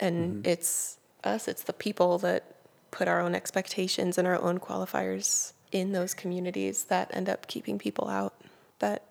And 0.00 0.36
mm-hmm. 0.36 0.50
it's 0.50 0.98
us, 1.24 1.48
it's 1.48 1.62
the 1.62 1.72
people 1.72 2.18
that 2.18 2.56
put 2.90 3.08
our 3.08 3.20
own 3.20 3.34
expectations 3.34 4.18
and 4.18 4.26
our 4.26 4.40
own 4.40 4.58
qualifiers 4.58 5.52
in 5.72 5.92
those 5.92 6.14
communities 6.14 6.84
that 6.84 7.10
end 7.12 7.28
up 7.28 7.48
keeping 7.48 7.78
people 7.78 8.08
out, 8.08 8.34
that 8.78 9.02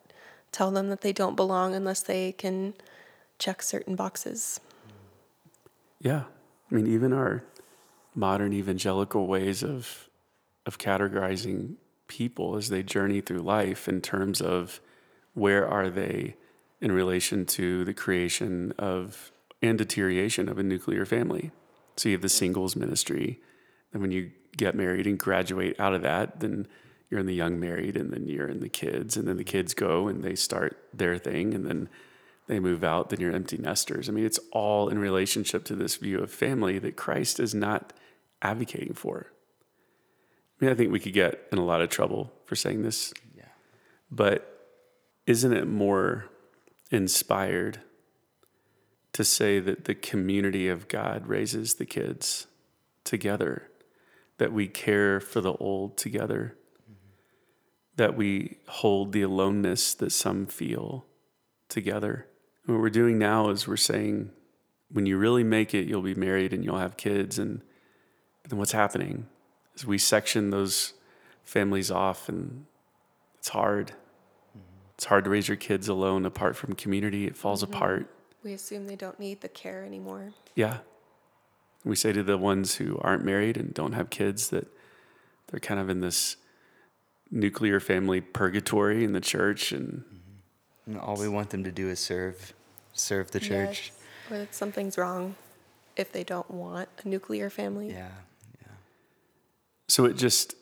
tell 0.52 0.72
them 0.72 0.90
that 0.90 1.02
they 1.02 1.12
don't 1.12 1.36
belong 1.36 1.76
unless 1.76 2.02
they 2.02 2.32
can 2.32 2.74
check 3.40 3.62
certain 3.62 3.96
boxes. 3.96 4.60
Yeah. 6.00 6.24
I 6.72 6.76
mean, 6.76 6.88
even 6.88 7.12
our 7.12 7.44
modern 8.16 8.54
evangelical 8.54 9.28
ways 9.28 9.64
of 9.64 10.08
of 10.66 10.78
categorizing 10.78 11.76
people 12.08 12.56
as 12.56 12.70
they 12.70 12.84
journey 12.84 13.22
through 13.22 13.40
life 13.40 13.88
in 13.88 14.02
terms 14.02 14.42
of 14.42 14.80
where 15.34 15.68
are 15.68 15.90
they 15.90 16.36
in 16.80 16.92
relation 16.92 17.46
to 17.46 17.84
the 17.86 17.94
creation 17.94 18.74
of 18.78 19.32
and 19.62 19.78
deterioration 19.78 20.50
of 20.50 20.58
a 20.58 20.64
nuclear 20.64 21.06
family. 21.06 21.52
So 21.96 22.10
you 22.10 22.14
have 22.16 22.22
the 22.22 22.30
singles 22.30 22.76
ministry, 22.76 23.40
and 23.94 24.02
when 24.02 24.12
you 24.12 24.32
get 24.56 24.76
married 24.76 25.08
and 25.08 25.18
graduate 25.18 25.80
out 25.80 25.94
of 25.94 26.02
that, 26.02 26.40
then 26.40 26.68
you're 27.10 27.20
in 27.20 27.26
the 27.26 27.36
young 27.36 27.60
married 27.60 27.98
and 27.98 28.12
then 28.12 28.28
you're 28.28 28.48
in 28.48 28.62
the 28.62 28.70
kids 28.70 29.18
and 29.18 29.28
then 29.28 29.38
the 29.38 29.44
kids 29.44 29.74
go 29.74 30.08
and 30.08 30.24
they 30.24 30.36
start 30.36 30.78
their 30.94 31.18
thing 31.18 31.54
and 31.54 31.66
then 31.66 31.90
they 32.48 32.60
move 32.60 32.84
out, 32.84 33.10
then 33.10 33.20
you're 33.20 33.34
empty 33.34 33.58
nesters. 33.58 34.10
I 34.10 34.12
mean, 34.12 34.26
it's 34.26 34.40
all 34.52 34.90
in 34.90 35.00
relationship 35.00 35.64
to 35.66 35.76
this 35.76 35.98
view 35.98 36.20
of 36.20 36.32
family 36.32 36.80
that 36.80 36.96
Christ 36.96 37.40
is 37.40 37.54
not 37.54 37.94
advocating 38.42 38.94
for. 38.94 39.28
I 40.60 40.66
mean, 40.66 40.72
I 40.72 40.76
think 40.76 40.92
we 40.92 41.00
could 41.00 41.14
get 41.14 41.48
in 41.52 41.58
a 41.58 41.66
lot 41.66 41.82
of 41.82 41.90
trouble 41.90 42.32
for 42.46 42.56
saying 42.56 42.84
this. 42.84 43.14
Yeah. 43.36 43.46
But 44.10 44.68
isn't 45.26 45.54
it 45.54 45.68
more 45.68 46.26
inspired 46.92 47.80
to 49.14 49.24
say 49.24 49.60
that 49.60 49.86
the 49.86 49.96
community 49.96 50.68
of 50.68 50.88
God 50.88 51.28
raises 51.28 51.76
the 51.76 51.86
kids 51.86 52.48
together 53.04 53.71
that 54.42 54.52
we 54.52 54.68
care 54.68 55.20
for 55.20 55.40
the 55.40 55.54
old 55.54 55.96
together, 56.00 56.58
mm-hmm. 56.82 57.12
that 57.98 58.18
we 58.18 58.58
hold 58.68 59.12
the 59.12 59.22
aloneness 59.22 59.94
that 59.94 60.12
some 60.12 60.48
feel 60.48 61.06
together. 61.70 62.26
And 62.66 62.76
what 62.76 62.82
we're 62.82 62.90
doing 62.90 63.20
now 63.20 63.52
is 63.52 63.68
we're 63.68 63.78
saying, 63.78 64.32
when 64.90 65.06
you 65.06 65.20
really 65.20 65.44
make 65.44 65.76
it, 65.76 65.86
you'll 65.86 66.02
be 66.02 66.16
married 66.16 66.54
and 66.54 66.66
you'll 66.66 66.80
have 66.80 66.98
kids. 66.98 67.38
And 67.38 67.62
then 68.50 68.58
what's 68.58 68.72
happening 68.72 69.28
is 69.76 69.86
we 69.86 70.00
section 70.00 70.50
those 70.50 70.94
families 71.44 71.92
off, 71.92 72.28
and 72.28 72.66
it's 73.38 73.50
hard. 73.50 73.90
Mm-hmm. 74.58 74.60
It's 74.96 75.06
hard 75.06 75.26
to 75.26 75.30
raise 75.30 75.48
your 75.48 75.58
kids 75.58 75.88
alone 75.88 76.26
apart 76.26 76.56
from 76.56 76.74
community. 76.74 77.28
It 77.28 77.38
falls 77.38 77.64
mm-hmm. 77.64 77.76
apart. 77.76 78.08
We 78.44 78.54
assume 78.54 78.88
they 78.88 78.96
don't 78.96 79.20
need 79.20 79.42
the 79.42 79.50
care 79.50 79.86
anymore. 79.86 80.34
Yeah. 80.56 80.80
We 81.84 81.96
say 81.96 82.14
to 82.14 82.24
the 82.24 82.38
ones 82.38 82.76
who 82.76 83.00
aren't 83.00 83.26
married 83.26 83.58
and 83.58 83.74
don't 83.74 83.94
have 83.94 84.10
kids 84.10 84.50
that 84.50 84.68
they're 85.48 85.60
kind 85.60 85.80
of 85.80 85.90
in 85.90 86.02
this 86.02 86.38
nuclear 87.32 87.80
family 87.80 88.22
purgatory 88.22 89.04
in 89.04 89.14
the 89.14 89.22
church 89.22 89.72
and, 89.72 90.04
and 90.86 91.00
all 91.00 91.16
we 91.16 91.28
want 91.28 91.50
them 91.50 91.64
to 91.64 91.72
do 91.72 91.90
is 91.90 92.00
serve 92.00 92.54
serve 92.94 93.32
the 93.32 93.40
church. 93.40 93.92
Yes. 93.94 94.32
Or 94.32 94.38
that 94.40 94.54
something's 94.54 94.98
wrong 94.98 95.36
if 95.96 96.12
they 96.12 96.24
don't 96.24 96.50
want 96.52 96.90
a 97.04 97.08
nuclear 97.08 97.50
family. 97.50 97.90
Yeah. 97.90 98.10
Yeah. 98.62 98.68
So 99.88 100.06
it 100.06 100.18
just 100.18 100.56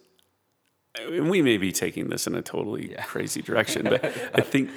we 1.09 1.41
may 1.41 1.57
be 1.57 1.71
taking 1.71 2.09
this 2.09 2.27
in 2.27 2.35
a 2.35 2.41
totally 2.41 2.91
yeah. 2.91 3.03
crazy 3.03 3.41
direction, 3.41 3.83
but 3.83 4.05
I 4.33 4.41
think 4.41 4.69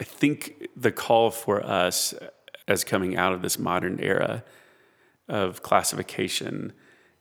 I 0.00 0.04
think 0.04 0.68
the 0.76 0.92
call 0.92 1.30
for 1.30 1.64
us 1.64 2.14
as 2.66 2.84
coming 2.84 3.16
out 3.16 3.32
of 3.32 3.42
this 3.42 3.58
modern 3.58 4.00
era 4.00 4.42
of 5.28 5.62
classification 5.62 6.72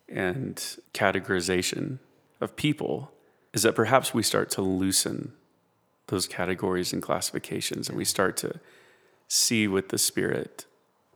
and 0.09 0.77
categorization 0.93 1.99
of 2.41 2.55
people 2.55 3.11
is 3.53 3.63
that 3.63 3.75
perhaps 3.75 4.13
we 4.13 4.23
start 4.23 4.49
to 4.51 4.61
loosen 4.61 5.33
those 6.07 6.27
categories 6.27 6.91
and 6.91 7.01
classifications 7.01 7.87
and 7.87 7.97
we 7.97 8.05
start 8.05 8.35
to 8.37 8.59
see 9.27 9.67
with 9.67 9.89
the 9.89 9.97
Spirit 9.97 10.65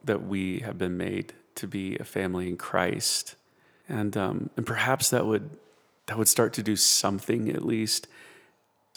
that 0.04 0.24
we 0.24 0.60
have 0.60 0.78
been 0.78 0.98
made 0.98 1.34
to 1.56 1.68
be 1.68 1.98
a 1.98 2.04
family 2.04 2.48
in 2.48 2.58
Christ. 2.58 3.36
And, 3.90 4.16
um, 4.16 4.50
and 4.56 4.66
perhaps 4.66 5.10
that 5.10 5.26
would, 5.26 5.50
that 6.06 6.18
would 6.18 6.28
start 6.28 6.54
to 6.54 6.64
do 6.64 6.76
something 6.76 7.50
at 7.50 7.66
least. 7.66 8.08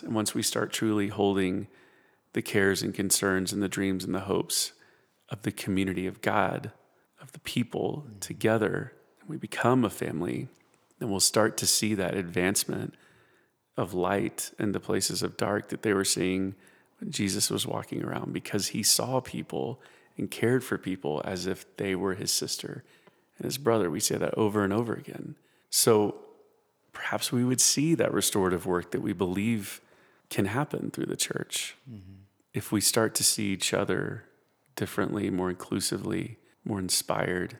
And 0.02 0.14
once 0.14 0.34
we 0.34 0.42
start 0.42 0.72
truly 0.72 1.08
holding 1.08 1.66
the 2.32 2.42
cares 2.42 2.82
and 2.82 2.94
concerns 2.94 3.52
and 3.52 3.62
the 3.62 3.68
dreams 3.68 4.04
and 4.04 4.14
the 4.14 4.20
hopes 4.20 4.72
of 5.28 5.42
the 5.42 5.52
community 5.52 6.06
of 6.06 6.20
God, 6.20 6.70
of 7.20 7.32
the 7.32 7.40
people 7.40 8.06
together, 8.20 8.92
and 9.20 9.28
we 9.28 9.36
become 9.36 9.84
a 9.84 9.90
family, 9.90 10.48
then 10.98 11.10
we'll 11.10 11.20
start 11.20 11.56
to 11.58 11.66
see 11.66 11.94
that 11.94 12.14
advancement 12.14 12.94
of 13.76 13.94
light 13.94 14.50
in 14.58 14.72
the 14.72 14.80
places 14.80 15.22
of 15.22 15.36
dark 15.36 15.68
that 15.68 15.82
they 15.82 15.92
were 15.92 16.04
seeing 16.04 16.54
when 17.00 17.10
Jesus 17.10 17.50
was 17.50 17.66
walking 17.66 18.02
around 18.04 18.32
because 18.32 18.68
he 18.68 18.82
saw 18.82 19.20
people 19.20 19.80
and 20.18 20.30
cared 20.30 20.62
for 20.62 20.76
people 20.76 21.22
as 21.24 21.46
if 21.46 21.64
they 21.76 21.94
were 21.94 22.14
his 22.14 22.30
sister 22.30 22.84
and 23.38 23.46
his 23.46 23.56
brother. 23.56 23.90
We 23.90 24.00
say 24.00 24.16
that 24.18 24.36
over 24.36 24.62
and 24.62 24.72
over 24.72 24.92
again. 24.92 25.36
So 25.70 26.16
perhaps 26.92 27.32
we 27.32 27.44
would 27.44 27.60
see 27.60 27.94
that 27.94 28.12
restorative 28.12 28.66
work 28.66 28.90
that 28.90 29.00
we 29.00 29.14
believe 29.14 29.80
can 30.28 30.44
happen 30.44 30.90
through 30.90 31.06
the 31.06 31.16
church 31.16 31.76
mm-hmm. 31.90 32.22
if 32.52 32.70
we 32.70 32.80
start 32.80 33.14
to 33.14 33.24
see 33.24 33.46
each 33.46 33.72
other 33.72 34.24
differently, 34.76 35.30
more 35.30 35.50
inclusively, 35.50 36.36
more 36.64 36.78
inspired. 36.78 37.58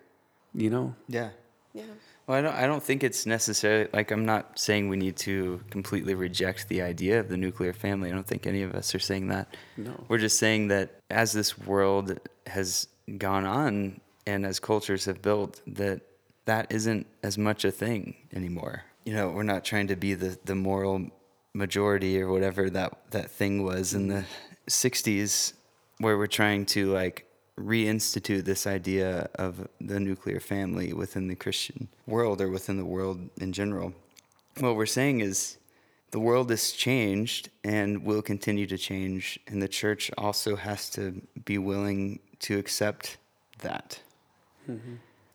You 0.55 0.71
know, 0.71 0.95
Yeah. 1.09 1.31
Yeah. 1.73 1.85
Well, 2.27 2.39
I 2.39 2.43
don't, 2.43 2.55
I 2.55 2.67
don't 2.67 2.83
think 2.83 3.03
it's 3.03 3.27
necessary. 3.27 3.89
Like, 3.93 4.11
I'm 4.11 4.25
not 4.25 4.59
saying 4.59 4.89
we 4.89 4.97
need 4.97 5.17
to 5.19 5.61
completely 5.71 6.15
reject 6.15 6.69
the 6.69 6.83
idea 6.83 7.19
of 7.21 7.29
the 7.29 7.37
nuclear 7.37 7.73
family. 7.73 8.09
I 8.09 8.13
don't 8.13 8.27
think 8.27 8.47
any 8.47 8.63
of 8.63 8.75
us 8.75 8.95
are 8.95 9.01
saying 9.01 9.29
that. 9.29 9.57
No. 9.77 10.05
We're 10.09 10.19
just 10.19 10.39
saying 10.39 10.69
that 10.69 10.91
as 11.11 11.33
this 11.33 11.59
world 11.59 12.19
has 12.47 12.87
gone 13.19 13.45
on 13.45 14.01
and 14.27 14.47
as 14.47 14.61
cultures 14.61 15.05
have 15.07 15.23
built, 15.23 15.61
that 15.67 16.03
that 16.45 16.67
isn't 16.71 17.07
as 17.23 17.37
much 17.39 17.65
a 17.65 17.71
thing 17.71 18.17
anymore. 18.33 18.85
You 19.05 19.15
know, 19.15 19.31
we're 19.31 19.43
not 19.43 19.65
trying 19.65 19.89
to 19.89 19.97
be 19.97 20.15
the, 20.15 20.39
the 20.45 20.55
moral 20.55 21.07
majority 21.53 22.21
or 22.21 22.31
whatever 22.31 22.71
that, 22.71 22.97
that 23.11 23.31
thing 23.31 23.65
was 23.65 23.95
in 23.95 24.09
the 24.09 24.25
60s, 24.69 25.55
where 25.99 26.17
we're 26.17 26.27
trying 26.27 26.67
to 26.67 26.93
like 26.93 27.27
reinstitute 27.59 28.45
this 28.45 28.67
idea 28.67 29.29
of 29.35 29.69
the 29.81 30.01
nuclear 30.01 30.41
family 30.41 30.93
within 30.93 31.29
the 31.29 31.35
Christian 31.35 31.89
world 32.07 32.41
or 32.41 32.49
within 32.49 32.77
the 32.77 32.85
world 32.85 33.29
in 33.41 33.53
general. 33.53 33.93
What 34.59 34.77
we're 34.77 34.87
saying 34.87 35.21
is 35.21 35.59
the 36.11 36.19
world 36.21 36.51
has 36.51 36.73
changed 36.73 37.51
and 37.63 38.05
will 38.05 38.23
continue 38.23 38.67
to 38.67 38.79
change, 38.79 39.39
and 39.47 39.63
the 39.63 39.69
church 39.69 40.11
also 40.19 40.57
has 40.57 40.91
to 40.91 41.23
be 41.45 41.59
willing 41.59 42.19
to 42.41 42.59
accept 42.59 43.19
that. 43.61 44.01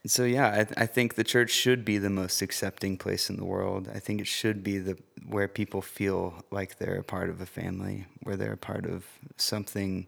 And 0.04 0.12
so, 0.12 0.24
yeah, 0.24 0.66
I, 0.78 0.84
I 0.84 0.86
think 0.86 1.16
the 1.16 1.24
church 1.24 1.50
should 1.52 1.84
be 1.84 1.98
the 1.98 2.10
most 2.10 2.42
accepting 2.42 2.98
place 2.98 3.30
in 3.30 3.38
the 3.38 3.46
world. 3.46 3.90
I 3.94 4.00
think 4.00 4.22
it 4.22 4.28
should 4.28 4.64
be 4.64 4.78
the 4.78 4.98
where 5.28 5.48
people 5.48 5.82
feel 5.82 6.44
like 6.52 6.78
they're 6.78 7.00
a 7.00 7.04
part 7.04 7.30
of 7.30 7.42
a 7.42 7.46
family, 7.48 8.06
where 8.22 8.36
they're 8.36 8.54
a 8.54 8.58
part 8.58 8.86
of 8.86 9.06
something 9.38 10.06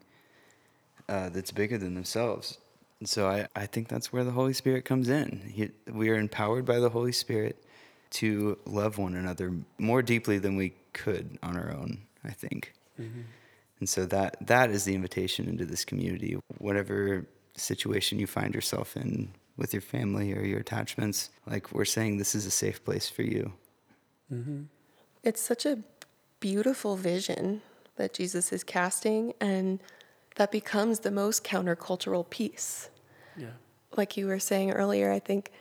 uh, 1.10 1.30
that's 1.30 1.52
bigger 1.52 1.78
than 1.78 1.96
themselves. 1.96 2.58
And 3.00 3.08
so 3.08 3.28
I, 3.28 3.48
I 3.56 3.66
think 3.68 3.88
that's 3.88 4.12
where 4.12 4.24
the 4.24 4.32
Holy 4.32 4.54
Spirit 4.54 4.86
comes 4.86 5.10
in. 5.10 5.52
He, 5.54 5.70
we 5.92 6.10
are 6.10 6.16
empowered 6.16 6.66
by 6.66 6.80
the 6.80 6.90
Holy 6.90 7.12
Spirit 7.12 7.64
to 8.12 8.58
love 8.66 8.98
one 8.98 9.16
another 9.16 9.54
more 9.78 10.02
deeply 10.02 10.40
than 10.40 10.56
we 10.56 10.74
could 10.94 11.38
on 11.44 11.58
our 11.58 11.72
own, 11.72 12.00
I 12.24 12.32
think. 12.32 12.74
And 13.80 13.88
so 13.88 14.06
that 14.08 14.38
that 14.48 14.72
is 14.72 14.86
the 14.86 14.96
invitation 14.96 15.48
into 15.48 15.66
this 15.66 15.86
community. 15.86 16.38
Whatever 16.58 17.28
situation 17.56 18.18
you 18.20 18.26
find 18.26 18.56
yourself 18.56 18.96
in 18.98 19.30
with 19.58 19.74
your 19.74 19.82
family 19.82 20.34
or 20.34 20.44
your 20.44 20.60
attachments, 20.60 21.30
like 21.46 21.72
we're 21.72 21.86
saying 21.86 22.18
this 22.18 22.34
is 22.34 22.46
a 22.46 22.52
safe 22.52 22.84
place 22.84 23.10
for 23.10 23.22
you. 23.24 23.54
It's 25.24 25.42
such 25.42 25.66
a 25.66 25.80
beautiful 26.40 26.96
vision 26.96 27.62
that 27.98 28.14
Jesus 28.14 28.52
is 28.52 28.64
casting, 28.64 29.34
and 29.40 29.80
that 30.38 30.52
becomes 30.52 31.00
the 31.00 31.12
most 31.12 31.44
countercultural 31.44 32.28
piece. 32.30 32.90
yeah, 33.36 33.48
Like 33.96 34.16
you 34.16 34.28
were 34.28 34.40
saying 34.40 34.72
earlier, 34.72 35.12
I 35.12 35.20
think 35.20 35.52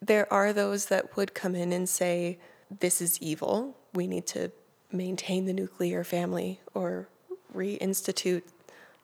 there 0.00 0.30
are 0.32 0.52
those 0.52 0.86
that 0.86 1.16
would 1.16 1.34
come 1.34 1.54
in 1.54 1.72
and 1.72 1.88
say, 1.88 2.38
This 2.70 3.00
is 3.00 3.20
evil. 3.20 3.76
We 3.94 4.06
need 4.06 4.26
to 4.28 4.52
maintain 4.92 5.46
the 5.46 5.52
nuclear 5.52 6.04
family 6.04 6.60
or 6.74 7.08
reinstitute 7.54 8.42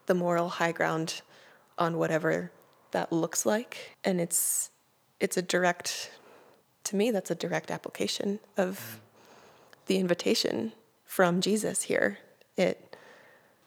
the 0.07 0.15
moral 0.15 0.49
high 0.49 0.73
ground 0.73 1.23
on 1.79 1.97
whatever 1.97 2.53
that 2.91 3.11
looks 3.11 3.47
like. 3.47 3.97
And 4.05 4.21
it's 4.21 4.71
it's 5.21 5.37
a 5.37 5.43
direct 5.43 6.11
to 6.85 6.97
me 6.97 7.11
that's 7.11 7.31
a 7.31 7.35
direct 7.35 7.71
application 7.71 8.41
of 8.57 9.01
the 9.87 9.97
invitation 9.97 10.73
from 11.05 11.41
Jesus 11.41 11.83
here. 11.85 12.19
It 12.57 12.92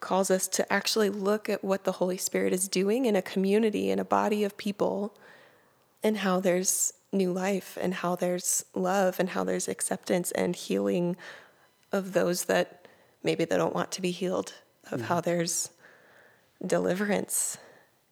calls 0.06 0.30
us 0.30 0.48
to 0.48 0.72
actually 0.72 1.10
look 1.10 1.50
at 1.50 1.64
what 1.64 1.84
the 1.84 1.94
Holy 1.94 2.16
Spirit 2.16 2.54
is 2.54 2.68
doing 2.68 3.06
in 3.06 3.16
a 3.16 3.24
community, 3.24 3.90
in 3.90 3.98
a 3.98 4.06
body 4.06 4.44
of 4.44 4.56
people, 4.56 5.18
and 6.04 6.18
how 6.18 6.40
there's 6.40 6.94
new 7.12 7.34
life, 7.34 7.76
and 7.82 7.96
how 7.96 8.16
there's 8.16 8.66
love, 8.76 9.20
and 9.20 9.30
how 9.30 9.44
there's 9.44 9.68
acceptance 9.68 10.32
and 10.34 10.56
healing 10.56 11.18
of 11.92 12.14
those 12.14 12.46
that 12.46 12.88
maybe 13.24 13.46
they 13.46 13.58
don't 13.58 13.74
want 13.74 13.92
to 13.92 14.02
be 14.02 14.12
healed, 14.12 14.54
of 14.92 15.02
how 15.02 15.16
mm-hmm. 15.16 15.30
there's 15.30 15.72
deliverance. 16.64 17.58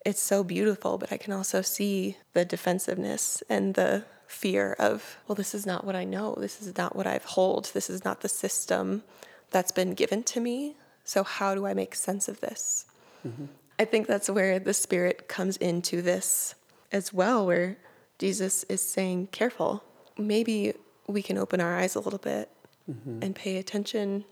It's 0.03 0.21
so 0.21 0.43
beautiful, 0.43 0.97
but 0.97 1.13
I 1.13 1.17
can 1.17 1.31
also 1.31 1.61
see 1.61 2.17
the 2.33 2.43
defensiveness 2.43 3.43
and 3.47 3.75
the 3.75 4.05
fear 4.25 4.75
of, 4.79 5.17
well, 5.27 5.35
this 5.35 5.53
is 5.53 5.67
not 5.67 5.85
what 5.85 5.95
I 5.95 6.05
know. 6.05 6.35
This 6.39 6.59
is 6.59 6.75
not 6.75 6.95
what 6.95 7.05
I've 7.05 7.25
hold. 7.25 7.65
This 7.75 7.87
is 7.87 8.03
not 8.03 8.21
the 8.21 8.29
system 8.29 9.03
that's 9.51 9.71
been 9.71 9.93
given 9.93 10.23
to 10.23 10.39
me. 10.39 10.75
So 11.03 11.23
how 11.23 11.55
do 11.55 11.65
I 11.65 11.73
make 11.73 11.95
sense 11.95 12.27
of 12.27 12.39
this? 12.39 12.85
Mm-hmm. 13.27 13.45
I 13.79 13.85
think 13.85 14.07
that's 14.07 14.29
where 14.29 14.59
the 14.59 14.73
spirit 14.73 15.27
comes 15.27 15.57
into 15.57 16.01
this 16.01 16.55
as 16.91 17.11
well, 17.11 17.45
where 17.45 17.77
Jesus 18.19 18.63
is 18.65 18.81
saying, 18.81 19.27
careful. 19.27 19.83
Maybe 20.17 20.73
we 21.07 21.21
can 21.21 21.37
open 21.37 21.59
our 21.59 21.75
eyes 21.75 21.95
a 21.95 21.99
little 21.99 22.19
bit 22.19 22.49
mm-hmm. 22.89 23.19
and 23.21 23.35
pay 23.35 23.57
attention 23.57 24.25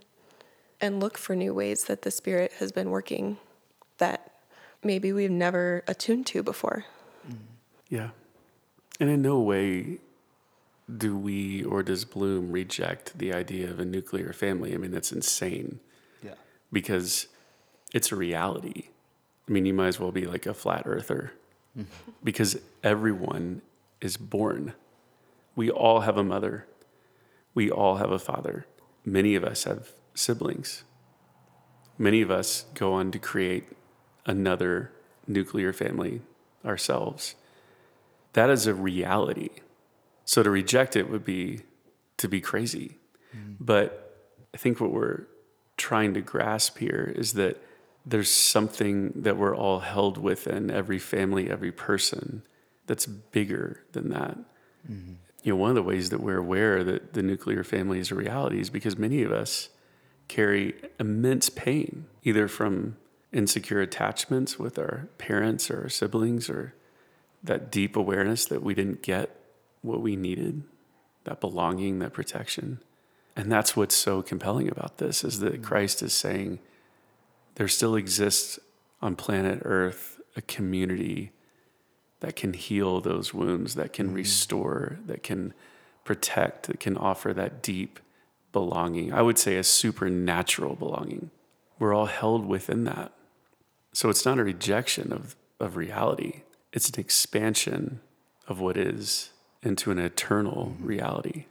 and 0.79 0.99
look 0.99 1.17
for 1.17 1.35
new 1.35 1.53
ways 1.53 1.85
that 1.85 2.03
the 2.03 2.11
spirit 2.11 2.53
has 2.59 2.71
been 2.71 2.89
working 2.89 3.37
that 3.97 4.31
maybe 4.83 5.13
we've 5.13 5.31
never 5.31 5.83
attuned 5.87 6.25
to 6.27 6.43
before. 6.43 6.85
Mm-hmm. 7.27 7.37
yeah. 7.89 8.09
And 8.99 9.09
in 9.09 9.21
no 9.21 9.39
way 9.39 9.99
do 10.97 11.15
we 11.15 11.63
or 11.63 11.83
does 11.83 12.05
Bloom 12.05 12.51
reject 12.51 13.17
the 13.17 13.33
idea 13.33 13.69
of 13.69 13.79
a 13.79 13.85
nuclear 13.85 14.33
family. 14.33 14.73
I 14.73 14.77
mean, 14.77 14.91
that's 14.91 15.11
insane. 15.11 15.79
Because 16.71 17.27
it's 17.93 18.11
a 18.11 18.15
reality. 18.15 18.89
I 19.47 19.51
mean, 19.51 19.65
you 19.65 19.73
might 19.73 19.87
as 19.87 19.99
well 19.99 20.11
be 20.11 20.25
like 20.25 20.45
a 20.45 20.53
flat 20.53 20.83
earther 20.85 21.33
mm-hmm. 21.77 22.11
because 22.23 22.59
everyone 22.83 23.61
is 23.99 24.17
born. 24.17 24.73
We 25.55 25.69
all 25.69 26.01
have 26.01 26.17
a 26.17 26.23
mother, 26.23 26.67
we 27.53 27.69
all 27.69 27.97
have 27.97 28.11
a 28.11 28.19
father. 28.19 28.65
Many 29.03 29.35
of 29.35 29.43
us 29.43 29.63
have 29.65 29.91
siblings. 30.13 30.83
Many 31.97 32.21
of 32.21 32.31
us 32.31 32.65
go 32.73 32.93
on 32.93 33.11
to 33.11 33.19
create 33.19 33.65
another 34.25 34.91
nuclear 35.27 35.73
family 35.73 36.21
ourselves. 36.63 37.35
That 38.33 38.49
is 38.49 38.67
a 38.67 38.73
reality. 38.73 39.49
So 40.23 40.43
to 40.43 40.49
reject 40.49 40.95
it 40.95 41.09
would 41.09 41.25
be 41.25 41.61
to 42.17 42.27
be 42.27 42.39
crazy. 42.39 42.97
Mm-hmm. 43.35 43.53
But 43.59 44.17
I 44.53 44.57
think 44.57 44.79
what 44.79 44.91
we're 44.91 45.25
trying 45.81 46.13
to 46.13 46.21
grasp 46.21 46.77
here 46.77 47.11
is 47.15 47.33
that 47.33 47.57
there's 48.05 48.31
something 48.31 49.11
that 49.15 49.35
we're 49.35 49.55
all 49.55 49.79
held 49.79 50.17
within 50.17 50.69
every 50.69 50.99
family, 50.99 51.49
every 51.49 51.71
person 51.71 52.43
that's 52.85 53.07
bigger 53.07 53.83
than 53.91 54.09
that. 54.09 54.37
Mm-hmm. 54.89 55.13
You 55.43 55.53
know, 55.53 55.55
one 55.55 55.69
of 55.69 55.75
the 55.75 55.83
ways 55.83 56.11
that 56.11 56.21
we're 56.21 56.37
aware 56.37 56.83
that 56.83 57.13
the 57.13 57.23
nuclear 57.23 57.63
family 57.63 57.99
is 57.99 58.11
a 58.11 58.15
reality 58.15 58.59
is 58.59 58.69
because 58.69 58.95
many 58.95 59.23
of 59.23 59.31
us 59.31 59.69
carry 60.27 60.75
immense 60.99 61.49
pain, 61.49 62.05
either 62.23 62.47
from 62.47 62.97
insecure 63.33 63.81
attachments 63.81 64.59
with 64.59 64.77
our 64.77 65.07
parents 65.17 65.71
or 65.71 65.83
our 65.83 65.89
siblings, 65.89 66.47
or 66.47 66.75
that 67.43 67.71
deep 67.71 67.95
awareness 67.95 68.45
that 68.45 68.61
we 68.61 68.75
didn't 68.75 69.01
get 69.01 69.35
what 69.81 70.01
we 70.01 70.15
needed, 70.15 70.63
that 71.23 71.41
belonging, 71.41 71.99
that 71.99 72.13
protection. 72.13 72.79
And 73.35 73.51
that's 73.51 73.75
what's 73.75 73.95
so 73.95 74.21
compelling 74.21 74.69
about 74.69 74.97
this 74.97 75.23
is 75.23 75.39
that 75.39 75.61
mm. 75.61 75.63
Christ 75.63 76.01
is 76.01 76.13
saying 76.13 76.59
there 77.55 77.67
still 77.67 77.95
exists 77.95 78.59
on 79.01 79.15
planet 79.15 79.61
Earth 79.63 80.19
a 80.35 80.41
community 80.41 81.31
that 82.19 82.35
can 82.35 82.53
heal 82.53 83.01
those 83.01 83.33
wounds, 83.33 83.75
that 83.75 83.93
can 83.93 84.11
mm. 84.11 84.15
restore, 84.15 84.99
that 85.05 85.23
can 85.23 85.53
protect, 86.03 86.67
that 86.67 86.79
can 86.79 86.97
offer 86.97 87.33
that 87.33 87.61
deep, 87.61 87.99
belonging. 88.51 89.13
I 89.13 89.21
would 89.21 89.37
say 89.37 89.57
a 89.57 89.63
supernatural 89.63 90.75
belonging. 90.75 91.31
We're 91.79 91.93
all 91.93 92.07
held 92.07 92.45
within 92.45 92.83
that. 92.83 93.11
So 93.93 94.09
it's 94.09 94.25
not 94.25 94.39
a 94.39 94.43
rejection 94.43 95.11
of, 95.11 95.35
of 95.59 95.75
reality, 95.75 96.43
it's 96.73 96.89
an 96.89 96.99
expansion 96.99 98.01
of 98.47 98.59
what 98.59 98.77
is 98.77 99.31
into 99.61 99.91
an 99.91 99.99
eternal 99.99 100.73
mm-hmm. 100.75 100.85
reality. 100.85 101.45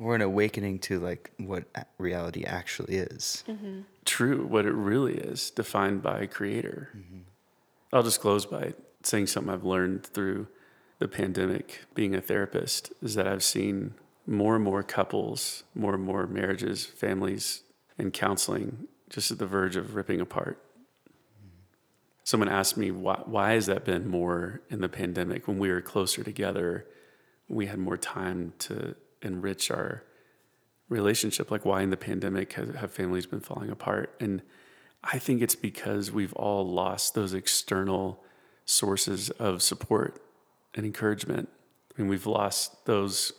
Or 0.00 0.14
an 0.14 0.22
awakening 0.22 0.78
to 0.80 0.98
like 0.98 1.30
what 1.36 1.64
reality 1.98 2.44
actually 2.44 2.96
is. 2.96 3.44
Mm-hmm. 3.46 3.80
True, 4.06 4.46
what 4.46 4.64
it 4.64 4.72
really 4.72 5.14
is, 5.14 5.50
defined 5.50 6.02
by 6.02 6.24
creator. 6.24 6.88
Mm-hmm. 6.96 7.18
I'll 7.92 8.02
just 8.02 8.20
close 8.20 8.46
by 8.46 8.72
saying 9.02 9.26
something 9.26 9.52
I've 9.52 9.64
learned 9.64 10.06
through 10.06 10.46
the 11.00 11.08
pandemic, 11.08 11.80
being 11.94 12.14
a 12.14 12.20
therapist, 12.20 12.92
is 13.02 13.14
that 13.14 13.28
I've 13.28 13.42
seen 13.42 13.94
more 14.26 14.54
and 14.54 14.64
more 14.64 14.82
couples, 14.82 15.64
more 15.74 15.94
and 15.94 16.02
more 16.02 16.26
marriages, 16.26 16.86
families, 16.86 17.62
and 17.98 18.12
counseling 18.12 18.86
just 19.10 19.30
at 19.30 19.38
the 19.38 19.46
verge 19.46 19.76
of 19.76 19.94
ripping 19.94 20.20
apart. 20.20 20.62
Mm-hmm. 21.08 21.58
Someone 22.24 22.48
asked 22.48 22.76
me, 22.78 22.90
why, 22.90 23.20
why 23.26 23.52
has 23.52 23.66
that 23.66 23.84
been 23.84 24.08
more 24.08 24.62
in 24.70 24.80
the 24.80 24.88
pandemic 24.88 25.46
when 25.46 25.58
we 25.58 25.70
were 25.70 25.82
closer 25.82 26.22
together? 26.22 26.86
We 27.48 27.66
had 27.66 27.78
more 27.78 27.98
time 27.98 28.54
to 28.60 28.94
enrich 29.22 29.70
our 29.70 30.04
relationship. 30.88 31.50
Like, 31.50 31.64
why 31.64 31.82
in 31.82 31.90
the 31.90 31.96
pandemic 31.96 32.52
have, 32.54 32.92
families 32.92 33.26
been 33.26 33.40
falling 33.40 33.70
apart? 33.70 34.14
And 34.20 34.42
I 35.02 35.18
think 35.18 35.40
it's 35.40 35.54
because 35.54 36.10
we've 36.10 36.34
all 36.34 36.68
lost 36.68 37.14
those 37.14 37.32
external 37.32 38.22
sources 38.64 39.30
of 39.30 39.62
support 39.62 40.22
and 40.74 40.84
encouragement. 40.84 41.48
I 41.96 42.02
mean, 42.02 42.08
we've 42.10 42.26
lost 42.26 42.84
those 42.84 43.32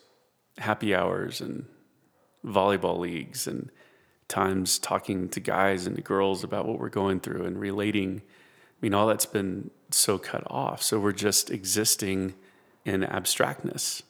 happy 0.57 0.93
hours 0.95 1.41
and 1.41 1.65
volleyball 2.45 2.97
leagues 2.97 3.47
and 3.47 3.69
times 4.27 4.79
talking 4.79 5.29
to 5.29 5.39
guys 5.39 5.86
and 5.86 5.95
to 5.95 6.01
girls 6.01 6.43
about 6.43 6.65
what 6.65 6.79
we're 6.79 6.89
going 6.89 7.19
through 7.19 7.45
and 7.45 7.59
relating. 7.59 8.21
I 8.21 8.77
mean, 8.82 8.93
all 8.93 9.07
that's 9.07 9.25
been 9.25 9.69
so 9.91 10.17
cut 10.17 10.43
off. 10.47 10.82
So 10.82 10.99
we're 10.99 11.11
just 11.11 11.51
existing 11.51 12.34
in 12.86 13.03
abstractness. 13.03 14.03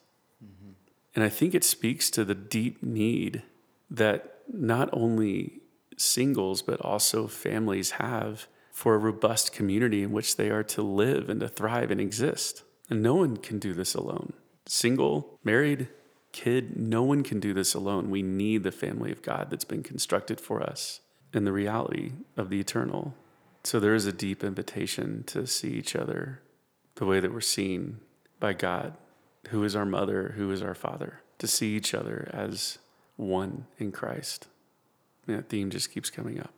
And 1.15 1.23
I 1.23 1.29
think 1.29 1.53
it 1.53 1.63
speaks 1.63 2.09
to 2.11 2.23
the 2.23 2.35
deep 2.35 2.81
need 2.81 3.43
that 3.89 4.39
not 4.51 4.89
only 4.93 5.61
singles, 5.97 6.61
but 6.61 6.79
also 6.81 7.27
families 7.27 7.91
have 7.91 8.47
for 8.71 8.95
a 8.95 8.99
robust 8.99 9.51
community 9.51 10.01
in 10.01 10.11
which 10.11 10.37
they 10.37 10.49
are 10.49 10.63
to 10.63 10.81
live 10.81 11.29
and 11.29 11.41
to 11.41 11.47
thrive 11.47 11.91
and 11.91 11.99
exist. 11.99 12.63
And 12.89 13.03
no 13.03 13.15
one 13.15 13.37
can 13.37 13.59
do 13.59 13.73
this 13.73 13.93
alone. 13.93 14.33
Single, 14.65 15.39
married, 15.43 15.89
kid, 16.31 16.77
no 16.77 17.03
one 17.03 17.23
can 17.23 17.39
do 17.39 17.53
this 17.53 17.73
alone. 17.73 18.09
We 18.09 18.21
need 18.21 18.63
the 18.63 18.71
family 18.71 19.11
of 19.11 19.21
God 19.21 19.49
that's 19.49 19.65
been 19.65 19.83
constructed 19.83 20.39
for 20.39 20.61
us 20.61 21.01
in 21.33 21.43
the 21.43 21.51
reality 21.51 22.13
of 22.37 22.49
the 22.49 22.59
eternal. 22.59 23.13
So 23.63 23.79
there 23.79 23.95
is 23.95 24.05
a 24.05 24.13
deep 24.13 24.43
invitation 24.43 25.23
to 25.27 25.45
see 25.45 25.69
each 25.69 25.95
other 25.95 26.41
the 26.95 27.05
way 27.05 27.19
that 27.19 27.33
we're 27.33 27.41
seen 27.41 27.99
by 28.39 28.53
God, 28.53 28.93
who 29.49 29.63
is 29.63 29.75
our 29.75 29.85
mother, 29.85 30.33
who 30.37 30.51
is 30.51 30.61
our 30.61 30.75
father, 30.75 31.21
to 31.39 31.47
see 31.47 31.75
each 31.75 31.93
other 31.93 32.29
as 32.33 32.77
one 33.15 33.65
in 33.77 33.91
Christ. 33.91 34.47
And 35.27 35.37
that 35.37 35.49
theme 35.49 35.69
just 35.69 35.91
keeps 35.91 36.09
coming 36.09 36.39
up. 36.39 36.53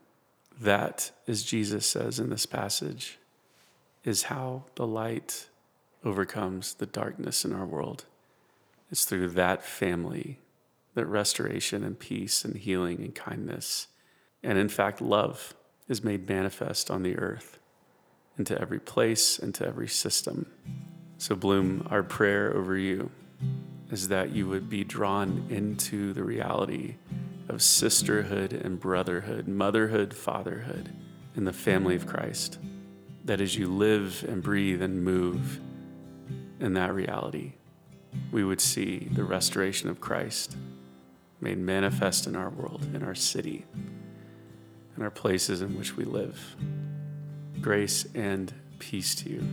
That, 0.60 1.12
as 1.28 1.44
Jesus 1.44 1.86
says 1.86 2.20
in 2.20 2.30
this 2.30 2.46
passage, 2.46 3.18
is 4.04 4.24
how 4.24 4.66
the 4.76 4.86
light 4.86 5.48
overcomes 6.04 6.76
the 6.76 6.86
darkness 6.86 7.46
in 7.46 7.54
our 7.54 7.66
world. 7.66 8.06
It's 8.92 9.06
through 9.06 9.30
that 9.30 9.64
family 9.64 10.40
that 10.94 11.06
restoration 11.06 11.84
and 11.84 11.98
peace 11.98 12.46
and 12.46 12.56
healing 12.56 13.00
and 13.00 13.16
kindness, 13.16 13.88
and 14.44 14.58
in 14.58 14.70
fact, 14.70 15.02
love 15.02 15.54
is 15.88 16.04
made 16.04 16.28
manifest 16.28 16.92
on 16.92 17.04
the 17.04 17.18
earth 17.18 17.60
into 18.38 18.60
every 18.60 18.80
place, 18.80 19.40
into 19.40 19.66
every 19.66 19.88
system. 19.88 20.48
So, 21.24 21.38
Bloom, 21.38 21.88
our 21.90 22.04
prayer 22.04 22.54
over 22.54 22.76
you 22.76 23.10
is 23.90 24.10
that 24.10 24.32
you 24.32 24.50
would 24.50 24.70
be 24.70 24.84
drawn 24.84 25.48
into 25.50 26.12
the 26.12 26.22
reality 26.22 26.96
of 27.48 27.62
sisterhood 27.62 28.52
and 28.52 28.78
brotherhood, 28.78 29.48
motherhood, 29.48 30.14
fatherhood 30.14 30.94
in 31.38 31.46
the 31.46 31.54
family 31.54 31.96
of 31.96 32.06
Christ. 32.06 32.60
That 33.24 33.40
as 33.40 33.56
you 33.56 33.68
live 33.68 34.26
and 34.28 34.44
breathe 34.44 34.82
and 34.82 35.02
move 35.02 35.62
in 36.60 36.74
that 36.74 36.94
reality, 36.94 37.54
we 38.34 38.44
would 38.44 38.60
see 38.60 39.08
the 39.10 39.24
restoration 39.24 39.90
of 39.90 40.02
Christ 40.02 40.58
made 41.40 41.58
manifest 41.58 42.28
in 42.28 42.36
our 42.36 42.50
world, 42.50 42.86
in 42.94 43.02
our 43.02 43.16
city, 43.16 43.64
in 44.98 45.02
our 45.02 45.10
places 45.10 45.62
in 45.62 45.78
which 45.78 45.96
we 45.96 46.04
live. 46.04 46.58
Grace 47.62 48.08
and 48.14 48.54
peace 48.78 49.16
to 49.16 49.30
you. 49.30 49.48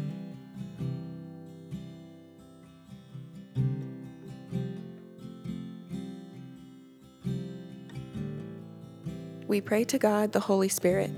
We 9.50 9.60
pray 9.60 9.82
to 9.82 9.98
God, 9.98 10.30
the 10.30 10.38
Holy 10.38 10.68
Spirit. 10.68 11.10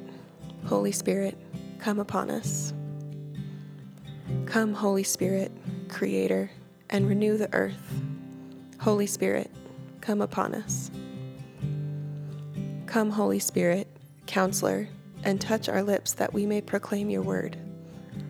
Holy 0.64 0.90
Spirit, 0.90 1.36
come 1.78 1.98
upon 1.98 2.30
us. 2.30 2.72
Come, 4.46 4.72
Holy 4.72 5.02
Spirit, 5.02 5.52
Creator, 5.90 6.50
and 6.88 7.06
renew 7.06 7.36
the 7.36 7.52
earth. 7.52 8.00
Holy 8.80 9.06
Spirit, 9.06 9.50
come 10.00 10.22
upon 10.22 10.54
us. 10.54 10.90
Come, 12.86 13.10
Holy 13.10 13.38
Spirit, 13.38 13.86
Counselor, 14.24 14.88
and 15.24 15.38
touch 15.38 15.68
our 15.68 15.82
lips 15.82 16.14
that 16.14 16.32
we 16.32 16.46
may 16.46 16.62
proclaim 16.62 17.10
your 17.10 17.20
word. 17.20 17.58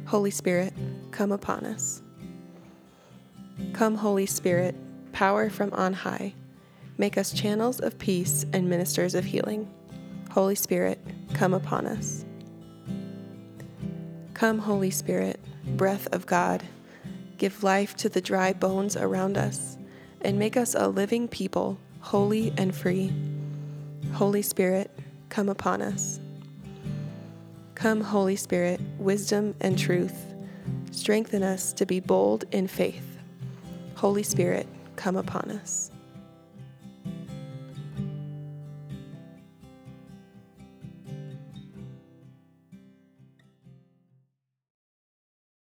Holy 0.07 0.33
Spirit, 0.33 0.75
come 1.13 1.31
upon 1.31 1.65
us. 1.65 2.03
Come, 3.73 3.95
Holy 3.95 4.27
Spirit, 4.27 4.75
power 5.13 5.49
from 5.49 5.73
on 5.73 5.93
high. 5.93 6.35
Make 6.99 7.17
us 7.17 7.33
channels 7.33 7.79
of 7.79 8.01
peace 8.01 8.45
and 8.53 8.69
ministers 8.69 9.15
of 9.15 9.27
healing. 9.27 9.73
Holy 10.33 10.55
Spirit, 10.55 10.99
come 11.35 11.53
upon 11.53 11.85
us. 11.87 12.25
Come, 14.33 14.61
Holy 14.61 14.91
Spirit, 14.91 15.39
breath 15.77 16.09
of 16.11 16.25
God, 16.25 16.63
give 17.37 17.63
life 17.63 17.95
to 17.99 18.09
the 18.09 18.23
dry 18.23 18.55
bones 18.55 18.97
around 18.97 19.37
us, 19.37 19.77
and 20.23 20.39
make 20.39 20.57
us 20.57 20.75
a 20.75 20.89
living 20.89 21.29
people, 21.29 21.77
holy 22.01 22.51
and 22.57 22.75
free. 22.75 23.13
Holy 24.15 24.41
Spirit, 24.41 24.91
come 25.29 25.51
upon 25.51 25.83
us. 25.83 26.19
Come, 27.75 28.01
Holy 28.01 28.37
Spirit, 28.37 28.81
wisdom 28.99 29.55
and 29.61 29.79
truth, 29.79 30.33
strengthen 30.93 31.43
us 31.43 31.75
to 31.75 31.85
be 31.85 32.01
bold 32.01 32.47
in 32.53 32.69
faith. 32.69 33.19
Holy 33.97 34.23
Spirit, 34.23 34.67
come 34.97 35.17
upon 35.17 35.51
us. 35.51 35.92